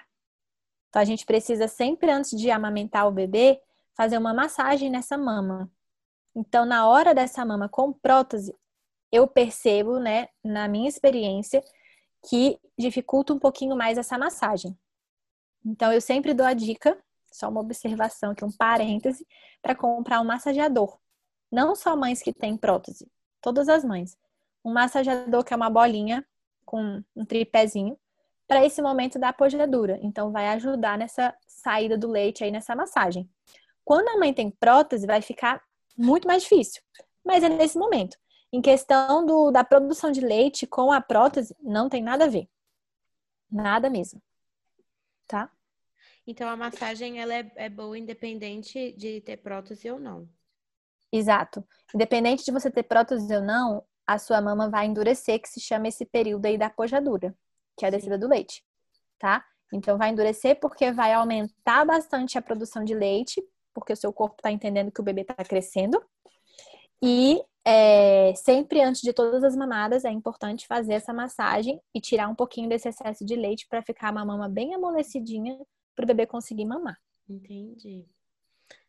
Então 0.89 1.01
a 1.01 1.05
gente 1.05 1.25
precisa 1.25 1.67
sempre, 1.67 2.11
antes 2.11 2.39
de 2.39 2.51
amamentar 2.51 3.09
o 3.09 3.13
bebê, 3.13 3.61
fazer 3.95 4.19
uma 4.19 4.35
massagem 4.35 4.91
nessa 4.91 5.17
mama. 5.17 5.71
Então, 6.35 6.65
na 6.65 6.87
hora 6.87 7.15
dessa 7.15 7.45
mama 7.45 7.69
com 7.69 7.93
prótese, 7.93 8.55
eu 9.11 9.27
percebo, 9.27 9.99
né, 9.99 10.29
na 10.43 10.67
minha 10.69 10.89
experiência, 10.89 11.63
que 12.29 12.59
dificulta 12.79 13.33
um 13.33 13.39
pouquinho 13.39 13.77
mais 13.77 13.99
essa 13.99 14.17
massagem. 14.19 14.77
Então, 15.65 15.93
eu 15.93 16.01
sempre 16.01 16.35
dou 16.35 16.47
a 16.47 16.55
dica, 16.55 16.99
só 17.31 17.49
uma 17.49 17.61
observação 17.61 18.33
aqui, 18.33 18.45
um 18.45 18.53
parêntese, 18.53 19.27
para 19.61 19.75
comprar 19.75 20.21
um 20.21 20.25
massageador. 20.25 20.99
Não 21.51 21.75
só 21.75 21.97
mães 21.97 22.23
que 22.23 22.33
têm 22.33 22.57
prótese, 22.57 23.11
todas 23.41 23.69
as 23.69 23.85
mães 23.85 24.17
um 24.65 24.73
massageador 24.73 25.45
que 25.45 25.53
é 25.53 25.57
uma 25.57 25.71
bolinha 25.71 26.25
com 26.65 27.03
um 27.15 27.25
tripézinho 27.25 27.99
para 28.47 28.65
esse 28.65 28.81
momento 28.81 29.19
da 29.19 29.31
apojadura. 29.31 29.99
Então 30.03 30.31
vai 30.31 30.49
ajudar 30.49 30.97
nessa 30.99 31.35
saída 31.47 31.97
do 31.97 32.09
leite 32.09 32.45
aí 32.45 32.51
nessa 32.51 32.75
massagem. 32.77 33.29
Quando 33.85 34.09
a 34.09 34.19
mãe 34.19 34.33
tem 34.33 34.51
prótese, 34.51 35.07
vai 35.07 35.21
ficar 35.21 35.63
muito 35.97 36.27
mais 36.27 36.43
difícil. 36.43 36.83
Mas 37.25 37.43
é 37.43 37.49
nesse 37.49 37.79
momento. 37.79 38.17
Em 38.53 38.61
questão 38.61 39.25
do, 39.25 39.51
da 39.51 39.65
produção 39.65 40.13
de 40.13 40.21
leite 40.21 40.67
com 40.67 40.93
a 40.93 41.01
prótese, 41.01 41.57
não 41.61 41.89
tem 41.89 42.03
nada 42.03 42.25
a 42.25 42.29
ver. 42.29 42.49
Nada 43.51 43.89
mesmo. 43.89 44.21
Tá? 45.27 45.51
Então 46.27 46.49
a 46.49 46.57
massagem 46.57 47.21
ela 47.21 47.35
é, 47.35 47.51
é 47.57 47.69
boa 47.69 47.99
independente 47.99 48.93
de 48.93 49.21
ter 49.23 49.39
prótese 49.39 49.91
ou 49.91 49.99
não. 49.99 50.29
Exato. 51.11 51.67
Independente 51.95 52.45
de 52.45 52.53
você 52.53 52.71
ter 52.71 52.83
prótese 52.85 53.35
ou 53.35 53.43
não, 53.43 53.85
a 54.07 54.19
sua 54.19 54.41
mama 54.41 54.69
vai 54.69 54.87
endurecer, 54.87 55.41
que 55.41 55.49
se 55.49 55.61
chama 55.61 55.89
esse 55.89 56.05
período 56.05 56.47
aí 56.47 56.57
da 56.57 56.71
pojadura, 56.71 57.35
que 57.77 57.85
é 57.85 57.89
a 57.89 57.91
descida 57.91 58.19
do 58.19 58.29
leite, 58.29 58.65
tá? 59.19 59.45
Então 59.73 59.97
vai 59.97 60.11
endurecer 60.11 60.59
porque 60.61 60.93
vai 60.93 61.13
aumentar 61.13 61.85
bastante 61.85 62.37
a 62.37 62.43
produção 62.43 62.85
de 62.85 62.95
leite, 62.95 63.43
porque 63.75 63.93
o 63.93 63.97
seu 63.97 64.13
corpo 64.13 64.37
está 64.37 64.51
entendendo 64.51 64.93
que 64.93 65.01
o 65.01 65.05
bebê 65.05 65.23
está 65.23 65.35
crescendo. 65.37 66.03
E 67.03 67.43
é, 67.65 68.35
sempre 68.35 68.81
antes 68.81 69.03
de 69.03 69.13
todas 69.13 69.43
as 69.43 69.57
mamadas 69.57 70.05
é 70.05 70.11
importante 70.11 70.67
fazer 70.67 70.95
essa 70.95 71.13
massagem 71.13 71.81
e 71.95 72.01
tirar 72.01 72.29
um 72.29 72.35
pouquinho 72.35 72.69
desse 72.69 72.89
excesso 72.89 73.25
de 73.25 73.35
leite 73.35 73.67
para 73.69 73.83
ficar 73.83 74.13
uma 74.13 74.25
mama 74.25 74.49
bem 74.49 74.75
amolecidinha 74.75 75.59
para 75.95 76.05
o 76.05 76.07
bebê 76.07 76.27
conseguir 76.27 76.65
mamar. 76.65 76.97
Entendi. 77.29 78.05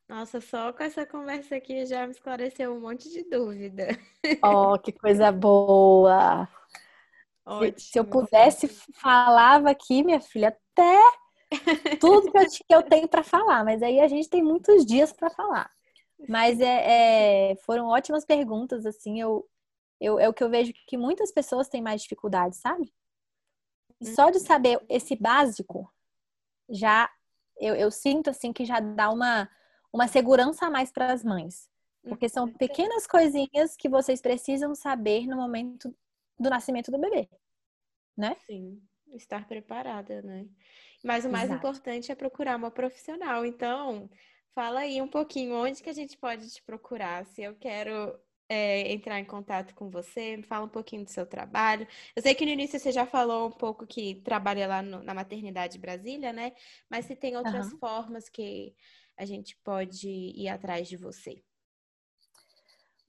Nossa, 0.08 0.42
só 0.42 0.74
com 0.74 0.84
essa 0.84 1.06
conversa 1.06 1.56
aqui 1.56 1.86
já 1.86 2.06
me 2.06 2.12
esclareceu 2.12 2.76
um 2.76 2.82
monte 2.82 3.10
de 3.10 3.24
dúvida. 3.24 3.88
Oh, 4.44 4.78
que 4.78 4.92
coisa 4.92 5.32
boa! 5.32 6.48
Ótimo. 7.46 7.80
Se, 7.80 7.92
se 7.92 8.00
eu 8.00 8.06
pudesse, 8.06 8.68
falava 8.94 9.70
aqui, 9.70 10.04
minha 10.04 10.22
filha, 10.22 10.50
até 10.50 11.00
tudo 12.00 12.32
que 12.32 12.38
eu, 12.38 12.46
que 12.50 12.76
eu 12.76 12.84
tenho 12.84 13.08
para 13.08 13.24
falar, 13.24 13.64
mas 13.64 13.82
aí 13.82 14.00
a 14.00 14.08
gente 14.08 14.30
tem 14.30 14.44
muitos 14.44 14.86
dias 14.86 15.12
para 15.12 15.30
falar. 15.30 15.70
Mas 16.28 16.60
é, 16.60 17.52
é, 17.52 17.56
foram 17.58 17.88
ótimas 17.88 18.26
perguntas, 18.26 18.86
assim, 18.86 19.20
eu, 19.20 19.48
eu, 20.00 20.20
é 20.20 20.30
o 20.30 20.34
que 20.34 20.44
eu 20.44 20.50
vejo 20.50 20.74
que 20.88 20.98
muitas 20.98 21.32
pessoas 21.32 21.68
têm 21.68 21.82
mais 21.82 22.02
dificuldade, 22.02 22.56
sabe? 22.56 22.94
Só 24.02 24.30
de 24.30 24.40
saber 24.40 24.84
esse 24.90 25.16
básico, 25.16 25.92
já 26.70 27.10
eu, 27.58 27.76
eu 27.76 27.90
sinto 27.90 28.30
assim 28.30 28.52
que 28.52 28.66
já 28.66 28.80
dá 28.80 29.10
uma 29.10 29.50
uma 29.94 30.08
segurança 30.08 30.66
a 30.66 30.72
mais 30.72 30.92
para 30.92 31.14
as 31.14 31.24
mães. 31.24 31.70
Porque 32.04 32.28
são 32.28 32.46
uhum. 32.46 32.54
pequenas 32.54 33.08
coisinhas 33.08 33.78
que 33.78 33.88
vocês 33.88 34.20
precisam 34.20 34.76
saber 34.76 35.26
no 35.26 35.38
momento 35.38 35.96
do 36.38 36.50
nascimento 36.50 36.92
do 36.92 37.00
bebê, 37.00 37.30
né? 38.18 38.36
Sim, 38.46 38.82
estar 39.14 39.48
preparada, 39.48 40.22
né? 40.22 40.46
Mas 41.02 41.24
o 41.24 41.30
mais 41.30 41.46
Exato. 41.46 41.60
importante 41.60 42.12
é 42.12 42.16
procurar 42.16 42.58
uma 42.58 42.70
profissional. 42.70 43.46
Então, 43.46 44.10
fala 44.54 44.82
aí 44.82 45.02
um 45.02 45.08
pouquinho 45.08 45.56
onde 45.56 45.82
que 45.82 45.90
a 45.90 45.94
gente 45.94 46.18
pode 46.18 46.50
te 46.50 46.62
procurar. 46.62 47.26
Se 47.26 47.44
eu 47.44 47.56
quero 47.56 48.18
é, 48.48 48.92
entrar 48.92 49.20
em 49.20 49.26
contato 49.26 49.74
com 49.74 49.90
você, 49.90 50.42
fala 50.44 50.66
um 50.66 50.70
pouquinho 50.70 51.04
do 51.04 51.10
seu 51.10 51.26
trabalho. 51.26 51.88
Eu 52.16 52.22
sei 52.22 52.36
que 52.36 52.46
no 52.46 52.52
início 52.52 52.80
você 52.80 52.92
já 52.92 53.06
falou 53.06 53.48
um 53.48 53.52
pouco 53.52 53.88
que 53.88 54.16
trabalha 54.16 54.68
lá 54.68 54.82
no, 54.82 55.04
na 55.04 55.14
maternidade 55.14 55.80
Brasília, 55.80 56.32
né? 56.32 56.54
Mas 56.90 57.06
se 57.06 57.16
tem 57.16 57.36
outras 57.36 57.72
uhum. 57.72 57.80
formas 57.80 58.30
que 58.30 58.76
a 59.18 59.26
gente 59.26 59.58
pode 59.64 60.10
ir 60.10 60.50
atrás 60.50 60.88
de 60.88 60.98
você? 60.98 61.42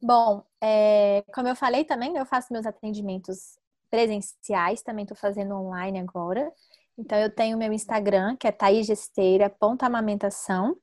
Bom, 0.00 0.44
é, 0.61 1.24
como 1.35 1.48
eu 1.48 1.57
falei 1.57 1.85
também, 1.85 2.16
eu 2.16 2.26
faço 2.26 2.52
meus 2.52 2.66
atendimentos 2.66 3.59
presenciais, 3.90 4.83
também 4.83 5.04
estou 5.04 5.16
fazendo 5.16 5.54
online 5.54 5.98
agora. 5.98 6.52
Então, 6.96 7.18
eu 7.18 7.35
tenho 7.35 7.59
meu 7.59 7.72
Instagram, 7.72 8.37
que 8.37 8.46
é 8.46 8.52
taigesteira.amamentação. 8.52 10.76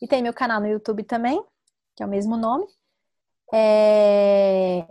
E 0.00 0.08
tem 0.08 0.22
meu 0.22 0.32
canal 0.32 0.60
no 0.60 0.68
YouTube 0.68 1.02
também, 1.04 1.42
que 1.94 2.02
é 2.02 2.06
o 2.06 2.08
mesmo 2.08 2.36
nome. 2.36 2.66
É... 3.52 4.86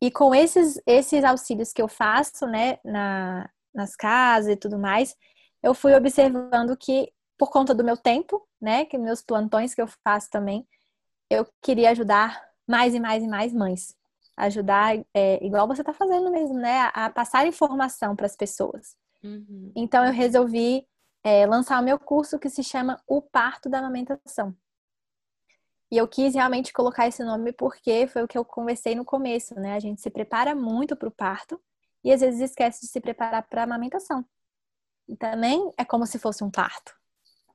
E 0.00 0.10
com 0.10 0.34
esses, 0.34 0.80
esses 0.86 1.24
auxílios 1.24 1.72
que 1.72 1.80
eu 1.80 1.88
faço, 1.88 2.46
né, 2.46 2.78
na, 2.84 3.48
nas 3.74 3.96
casas 3.96 4.52
e 4.52 4.56
tudo 4.56 4.78
mais, 4.78 5.16
eu 5.62 5.74
fui 5.74 5.94
observando 5.94 6.76
que 6.76 7.12
por 7.38 7.50
conta 7.50 7.74
do 7.74 7.84
meu 7.84 7.96
tempo, 7.96 8.46
né, 8.60 8.84
que 8.84 8.96
meus 8.96 9.22
plantões 9.22 9.74
que 9.74 9.82
eu 9.82 9.88
faço 10.04 10.30
também, 10.30 10.66
eu 11.30 11.46
queria 11.62 11.90
ajudar 11.90 12.42
mais 12.66 12.94
e 12.94 13.00
mais 13.00 13.22
e 13.22 13.28
mais 13.28 13.52
mães. 13.52 13.94
Ajudar, 14.36 14.96
é, 15.14 15.44
igual 15.44 15.66
você 15.66 15.82
está 15.82 15.92
fazendo 15.92 16.30
mesmo, 16.30 16.54
né, 16.54 16.80
a, 16.94 17.06
a 17.06 17.10
passar 17.10 17.46
informação 17.46 18.14
para 18.14 18.26
as 18.26 18.36
pessoas. 18.36 18.96
Uhum. 19.22 19.72
Então, 19.74 20.04
eu 20.04 20.12
resolvi 20.12 20.86
é, 21.26 21.46
lançar 21.46 21.80
o 21.80 21.84
meu 21.84 21.98
curso 21.98 22.38
que 22.38 22.48
se 22.48 22.62
chama 22.62 23.02
O 23.06 23.20
Parto 23.20 23.68
da 23.68 23.78
Amamentação. 23.78 24.56
E 25.90 25.96
eu 25.96 26.06
quis 26.06 26.34
realmente 26.34 26.72
colocar 26.72 27.08
esse 27.08 27.24
nome 27.24 27.52
porque 27.52 28.06
foi 28.06 28.22
o 28.22 28.28
que 28.28 28.36
eu 28.36 28.44
conversei 28.44 28.94
no 28.94 29.04
começo, 29.04 29.54
né? 29.54 29.74
A 29.74 29.80
gente 29.80 30.00
se 30.00 30.10
prepara 30.10 30.54
muito 30.54 30.94
para 30.96 31.08
o 31.08 31.12
parto 31.12 31.60
e 32.04 32.12
às 32.12 32.20
vezes 32.20 32.40
esquece 32.40 32.82
de 32.82 32.88
se 32.88 33.00
preparar 33.00 33.42
para 33.48 33.62
a 33.62 33.64
amamentação. 33.64 34.24
E 35.08 35.16
também 35.16 35.72
é 35.76 35.84
como 35.84 36.06
se 36.06 36.18
fosse 36.18 36.44
um 36.44 36.50
parto 36.50 36.94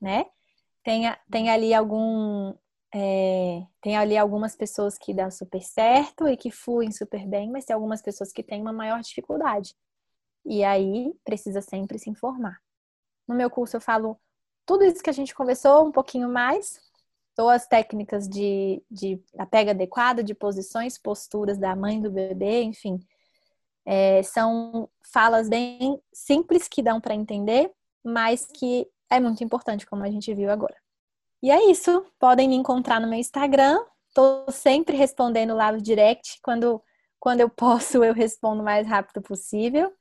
né? 0.01 0.26
Tem, 0.84 1.03
tem 1.30 1.49
ali 1.49 1.74
algum. 1.74 2.53
É, 2.93 3.65
tem 3.82 3.95
ali 3.95 4.17
algumas 4.17 4.55
pessoas 4.55 4.97
que 4.97 5.13
dão 5.13 5.32
super 5.32 5.61
certo 5.61 6.28
e 6.28 6.36
que 6.36 6.51
fluem 6.51 6.91
super 6.91 7.26
bem, 7.26 7.49
mas 7.49 7.63
tem 7.63 7.74
algumas 7.74 8.01
pessoas 8.01 8.34
que 8.34 8.43
têm 8.43 8.59
uma 8.61 8.74
maior 8.74 8.99
dificuldade. 8.99 9.76
E 10.43 10.63
aí 10.63 11.13
precisa 11.24 11.61
sempre 11.61 11.99
se 11.99 12.09
informar. 12.09 12.59
No 13.28 13.36
meu 13.36 13.49
curso 13.49 13.78
eu 13.78 13.82
falo 13.82 14.19
tudo 14.65 14.84
isso 14.84 15.03
que 15.03 15.09
a 15.09 15.13
gente 15.13 15.36
conversou 15.36 15.86
um 15.86 15.91
pouquinho 15.91 16.30
mais, 16.30 16.80
ou 17.38 17.49
as 17.49 17.67
técnicas 17.67 18.28
de, 18.28 18.84
de 18.89 19.22
apego 19.38 19.72
adequado, 19.72 20.24
de 20.24 20.34
posições, 20.34 20.97
posturas 20.97 21.57
da 21.57 21.76
mãe 21.76 21.99
do 21.99 22.11
bebê, 22.11 22.61
enfim. 22.63 22.99
É, 23.86 24.22
são 24.22 24.88
falas 25.11 25.49
bem 25.49 25.99
simples 26.13 26.67
que 26.67 26.84
dão 26.84 27.01
para 27.01 27.15
entender, 27.15 27.72
mas 28.03 28.45
que 28.45 28.88
é 29.09 29.19
muito 29.19 29.43
importante, 29.43 29.86
como 29.86 30.03
a 30.03 30.09
gente 30.09 30.34
viu 30.34 30.51
agora. 30.51 30.76
E 31.41 31.49
é 31.49 31.69
isso. 31.69 32.05
Podem 32.19 32.47
me 32.47 32.55
encontrar 32.55 33.01
no 33.01 33.07
meu 33.07 33.19
Instagram. 33.19 33.80
Estou 34.07 34.51
sempre 34.51 34.95
respondendo 34.95 35.55
lá 35.55 35.72
no 35.72 35.82
direct. 35.82 36.39
Quando, 36.43 36.82
quando 37.19 37.41
eu 37.41 37.49
posso, 37.49 38.03
eu 38.03 38.13
respondo 38.13 38.61
o 38.61 38.65
mais 38.65 38.88
rápido 38.88 39.22
possível. 39.22 39.91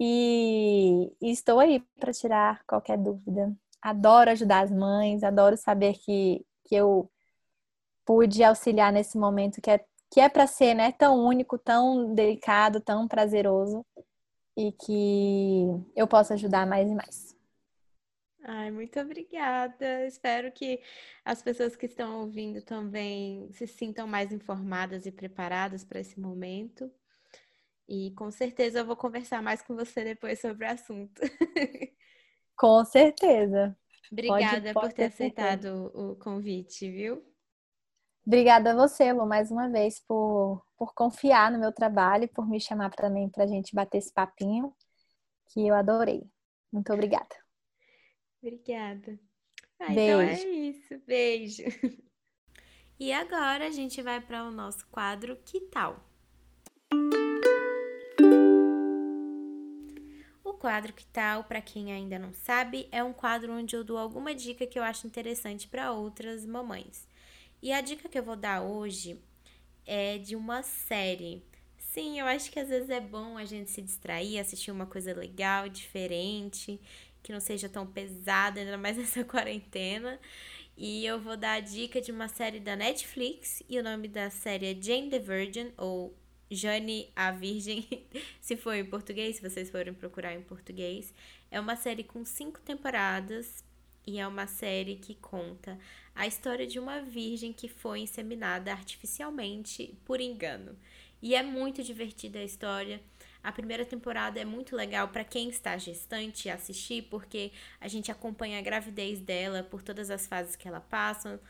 E, 0.00 1.12
e 1.20 1.30
estou 1.30 1.60
aí 1.60 1.80
para 1.98 2.12
tirar 2.12 2.64
qualquer 2.66 2.98
dúvida. 2.98 3.54
Adoro 3.80 4.30
ajudar 4.30 4.64
as 4.64 4.70
mães, 4.70 5.22
adoro 5.22 5.56
saber 5.56 5.94
que, 5.98 6.44
que 6.64 6.74
eu 6.74 7.10
pude 8.04 8.42
auxiliar 8.42 8.92
nesse 8.92 9.16
momento 9.18 9.60
que 9.60 9.70
é, 9.70 9.84
que 10.10 10.20
é 10.20 10.28
para 10.28 10.46
ser 10.46 10.74
né, 10.74 10.92
tão 10.92 11.24
único, 11.24 11.58
tão 11.58 12.14
delicado, 12.14 12.80
tão 12.80 13.06
prazeroso 13.08 13.84
e 14.56 14.72
que 14.72 15.66
eu 15.96 16.06
possa 16.06 16.34
ajudar 16.34 16.66
mais 16.66 16.88
e 16.88 16.94
mais. 16.94 17.34
Ai, 18.46 18.70
muito 18.70 19.00
obrigada. 19.00 20.06
Espero 20.06 20.52
que 20.52 20.80
as 21.24 21.42
pessoas 21.42 21.74
que 21.74 21.86
estão 21.86 22.20
ouvindo 22.20 22.60
também 22.60 23.50
se 23.52 23.66
sintam 23.66 24.06
mais 24.06 24.32
informadas 24.32 25.06
e 25.06 25.12
preparadas 25.12 25.82
para 25.82 26.00
esse 26.00 26.20
momento. 26.20 26.92
E 27.88 28.12
com 28.12 28.30
certeza 28.30 28.80
eu 28.80 28.86
vou 28.86 28.96
conversar 28.96 29.42
mais 29.42 29.60
com 29.62 29.74
você 29.74 30.04
depois 30.04 30.40
sobre 30.40 30.66
o 30.66 30.70
assunto. 30.70 31.20
Com 32.56 32.84
certeza. 32.84 33.76
Obrigada 34.10 34.72
pode, 34.72 34.74
pode 34.74 34.86
por 34.86 34.92
ter 34.92 35.04
aceitado 35.04 35.90
o 35.94 36.16
convite, 36.16 36.90
viu? 36.90 37.22
Obrigada 38.26 38.72
a 38.72 38.74
você, 38.74 39.12
Lu, 39.12 39.26
mais 39.26 39.50
uma 39.50 39.68
vez, 39.68 40.00
por, 40.00 40.64
por 40.78 40.94
confiar 40.94 41.52
no 41.52 41.58
meu 41.58 41.72
trabalho, 41.72 42.28
por 42.28 42.48
me 42.48 42.58
chamar 42.58 42.90
também 42.94 43.28
para 43.28 43.44
a 43.44 43.46
gente 43.46 43.74
bater 43.74 43.98
esse 43.98 44.12
papinho, 44.12 44.74
que 45.48 45.66
eu 45.66 45.74
adorei. 45.74 46.22
Muito 46.72 46.92
obrigada. 46.92 47.36
Obrigada. 48.42 49.18
Ah, 49.78 49.88
Beijo. 49.88 50.00
Então 50.00 50.20
é 50.20 50.42
isso. 50.42 51.02
Beijo. 51.06 51.62
E 52.96 53.12
agora 53.12 53.66
a 53.66 53.70
gente 53.70 54.00
vai 54.00 54.20
para 54.20 54.44
o 54.44 54.52
nosso 54.52 54.86
quadro 54.86 55.36
Que 55.44 55.60
tal? 55.62 56.00
Quadro 60.64 60.94
Que 60.94 61.04
tal, 61.04 61.44
para 61.44 61.60
quem 61.60 61.92
ainda 61.92 62.18
não 62.18 62.32
sabe, 62.32 62.88
é 62.90 63.04
um 63.04 63.12
quadro 63.12 63.52
onde 63.52 63.76
eu 63.76 63.84
dou 63.84 63.98
alguma 63.98 64.34
dica 64.34 64.66
que 64.66 64.78
eu 64.78 64.82
acho 64.82 65.06
interessante 65.06 65.68
para 65.68 65.92
outras 65.92 66.46
mamães. 66.46 67.06
E 67.62 67.70
a 67.70 67.82
dica 67.82 68.08
que 68.08 68.18
eu 68.18 68.22
vou 68.22 68.34
dar 68.34 68.62
hoje 68.62 69.20
é 69.84 70.16
de 70.16 70.34
uma 70.34 70.62
série. 70.62 71.42
Sim, 71.76 72.18
eu 72.18 72.24
acho 72.24 72.50
que 72.50 72.58
às 72.58 72.70
vezes 72.70 72.88
é 72.88 72.98
bom 72.98 73.36
a 73.36 73.44
gente 73.44 73.70
se 73.70 73.82
distrair, 73.82 74.38
assistir 74.38 74.70
uma 74.70 74.86
coisa 74.86 75.12
legal, 75.12 75.68
diferente 75.68 76.80
que 77.22 77.32
não 77.32 77.40
seja 77.40 77.68
tão 77.68 77.86
pesada, 77.86 78.60
ainda 78.60 78.78
mais 78.78 78.96
nessa 78.98 79.22
quarentena. 79.22 80.18
E 80.78 81.04
eu 81.04 81.20
vou 81.20 81.36
dar 81.36 81.54
a 81.54 81.60
dica 81.60 82.00
de 82.00 82.10
uma 82.10 82.28
série 82.28 82.58
da 82.58 82.74
Netflix, 82.74 83.62
e 83.68 83.78
o 83.78 83.82
nome 83.82 84.08
da 84.08 84.30
série 84.30 84.66
é 84.72 84.82
Jane 84.82 85.10
the 85.10 85.18
Virgin, 85.18 85.72
ou 85.76 86.14
Jane 86.54 87.10
a 87.14 87.30
Virgem, 87.30 87.86
se 88.40 88.56
for 88.56 88.74
em 88.74 88.84
português, 88.84 89.36
se 89.36 89.42
vocês 89.42 89.70
forem 89.70 89.94
procurar 89.94 90.34
em 90.34 90.42
português. 90.42 91.14
É 91.50 91.60
uma 91.60 91.76
série 91.76 92.04
com 92.04 92.24
cinco 92.24 92.60
temporadas, 92.60 93.64
e 94.06 94.18
é 94.18 94.26
uma 94.26 94.46
série 94.46 94.96
que 94.96 95.14
conta 95.14 95.78
a 96.14 96.26
história 96.26 96.66
de 96.66 96.78
uma 96.78 97.00
virgem 97.00 97.52
que 97.52 97.68
foi 97.68 98.00
inseminada 98.00 98.70
artificialmente 98.70 99.96
por 100.04 100.20
engano. 100.20 100.76
E 101.22 101.34
é 101.34 101.42
muito 101.42 101.82
divertida 101.82 102.38
a 102.38 102.44
história. 102.44 103.00
A 103.42 103.50
primeira 103.50 103.84
temporada 103.84 104.38
é 104.38 104.44
muito 104.44 104.76
legal 104.76 105.08
para 105.08 105.24
quem 105.24 105.48
está 105.48 105.76
gestante 105.78 106.50
assistir, 106.50 107.02
porque 107.04 107.50
a 107.80 107.88
gente 107.88 108.10
acompanha 108.10 108.58
a 108.58 108.62
gravidez 108.62 109.20
dela 109.20 109.62
por 109.62 109.82
todas 109.82 110.10
as 110.10 110.26
fases 110.26 110.54
que 110.54 110.68
ela 110.68 110.80
passa. 110.80 111.40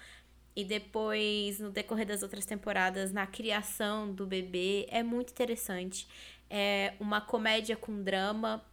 E 0.57 0.65
depois, 0.65 1.59
no 1.59 1.71
decorrer 1.71 2.07
das 2.07 2.23
outras 2.23 2.47
temporadas, 2.47 3.13
na 3.13 3.27
criação 3.27 4.13
do 4.13 4.27
bebê. 4.27 4.87
É 4.91 5.03
muito 5.03 5.31
interessante. 5.31 6.07
É 6.49 6.95
uma 7.01 7.21
comédia 7.21 7.77
com 7.77 8.03
drama. 8.03 8.65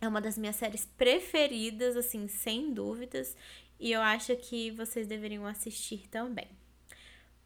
É 0.00 0.06
uma 0.06 0.20
das 0.20 0.36
minhas 0.36 0.56
séries 0.56 0.86
preferidas, 0.96 1.96
assim, 1.96 2.28
sem 2.28 2.72
dúvidas. 2.72 3.36
E 3.80 3.90
eu 3.90 4.02
acho 4.02 4.36
que 4.36 4.70
vocês 4.72 5.06
deveriam 5.06 5.46
assistir 5.46 6.08
também. 6.08 6.48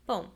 Bom, 0.07 0.31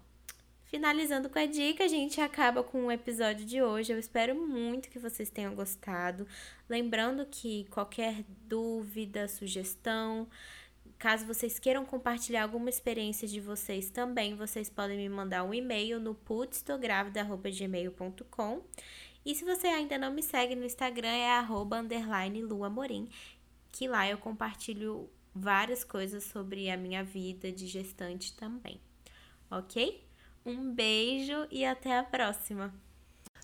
Finalizando 0.66 1.30
com 1.30 1.38
a 1.38 1.46
dica, 1.46 1.84
a 1.84 1.88
gente 1.88 2.20
acaba 2.20 2.60
com 2.60 2.86
o 2.86 2.92
episódio 2.92 3.46
de 3.46 3.62
hoje. 3.62 3.92
Eu 3.92 3.98
espero 4.00 4.34
muito 4.34 4.90
que 4.90 4.98
vocês 4.98 5.30
tenham 5.30 5.54
gostado. 5.54 6.26
Lembrando 6.68 7.24
que 7.24 7.66
qualquer 7.70 8.24
dúvida, 8.48 9.28
sugestão, 9.28 10.28
caso 10.98 11.26
vocês 11.26 11.58
queiram 11.58 11.84
compartilhar 11.84 12.42
alguma 12.42 12.68
experiência 12.68 13.26
de 13.28 13.40
vocês 13.40 13.90
também, 13.90 14.34
vocês 14.34 14.68
podem 14.70 14.96
me 14.96 15.08
mandar 15.08 15.44
um 15.44 15.54
e-mail 15.54 16.00
no 16.00 16.14
putstográvida.gmail.com 16.14 18.62
e 19.24 19.34
se 19.34 19.44
você 19.44 19.66
ainda 19.66 19.98
não 19.98 20.12
me 20.12 20.22
segue 20.22 20.54
no 20.54 20.64
Instagram, 20.64 21.08
é 21.08 21.30
arroba 21.30 21.80
underline 21.80 22.42
luamorim, 22.42 23.08
que 23.72 23.88
lá 23.88 24.08
eu 24.08 24.18
compartilho 24.18 25.10
várias 25.34 25.82
coisas 25.84 26.22
sobre 26.24 26.70
a 26.70 26.76
minha 26.76 27.02
vida 27.02 27.50
de 27.50 27.66
gestante 27.66 28.36
também, 28.36 28.80
ok? 29.50 30.04
Um 30.44 30.72
beijo 30.72 31.48
e 31.50 31.64
até 31.64 31.98
a 31.98 32.04
próxima! 32.04 32.85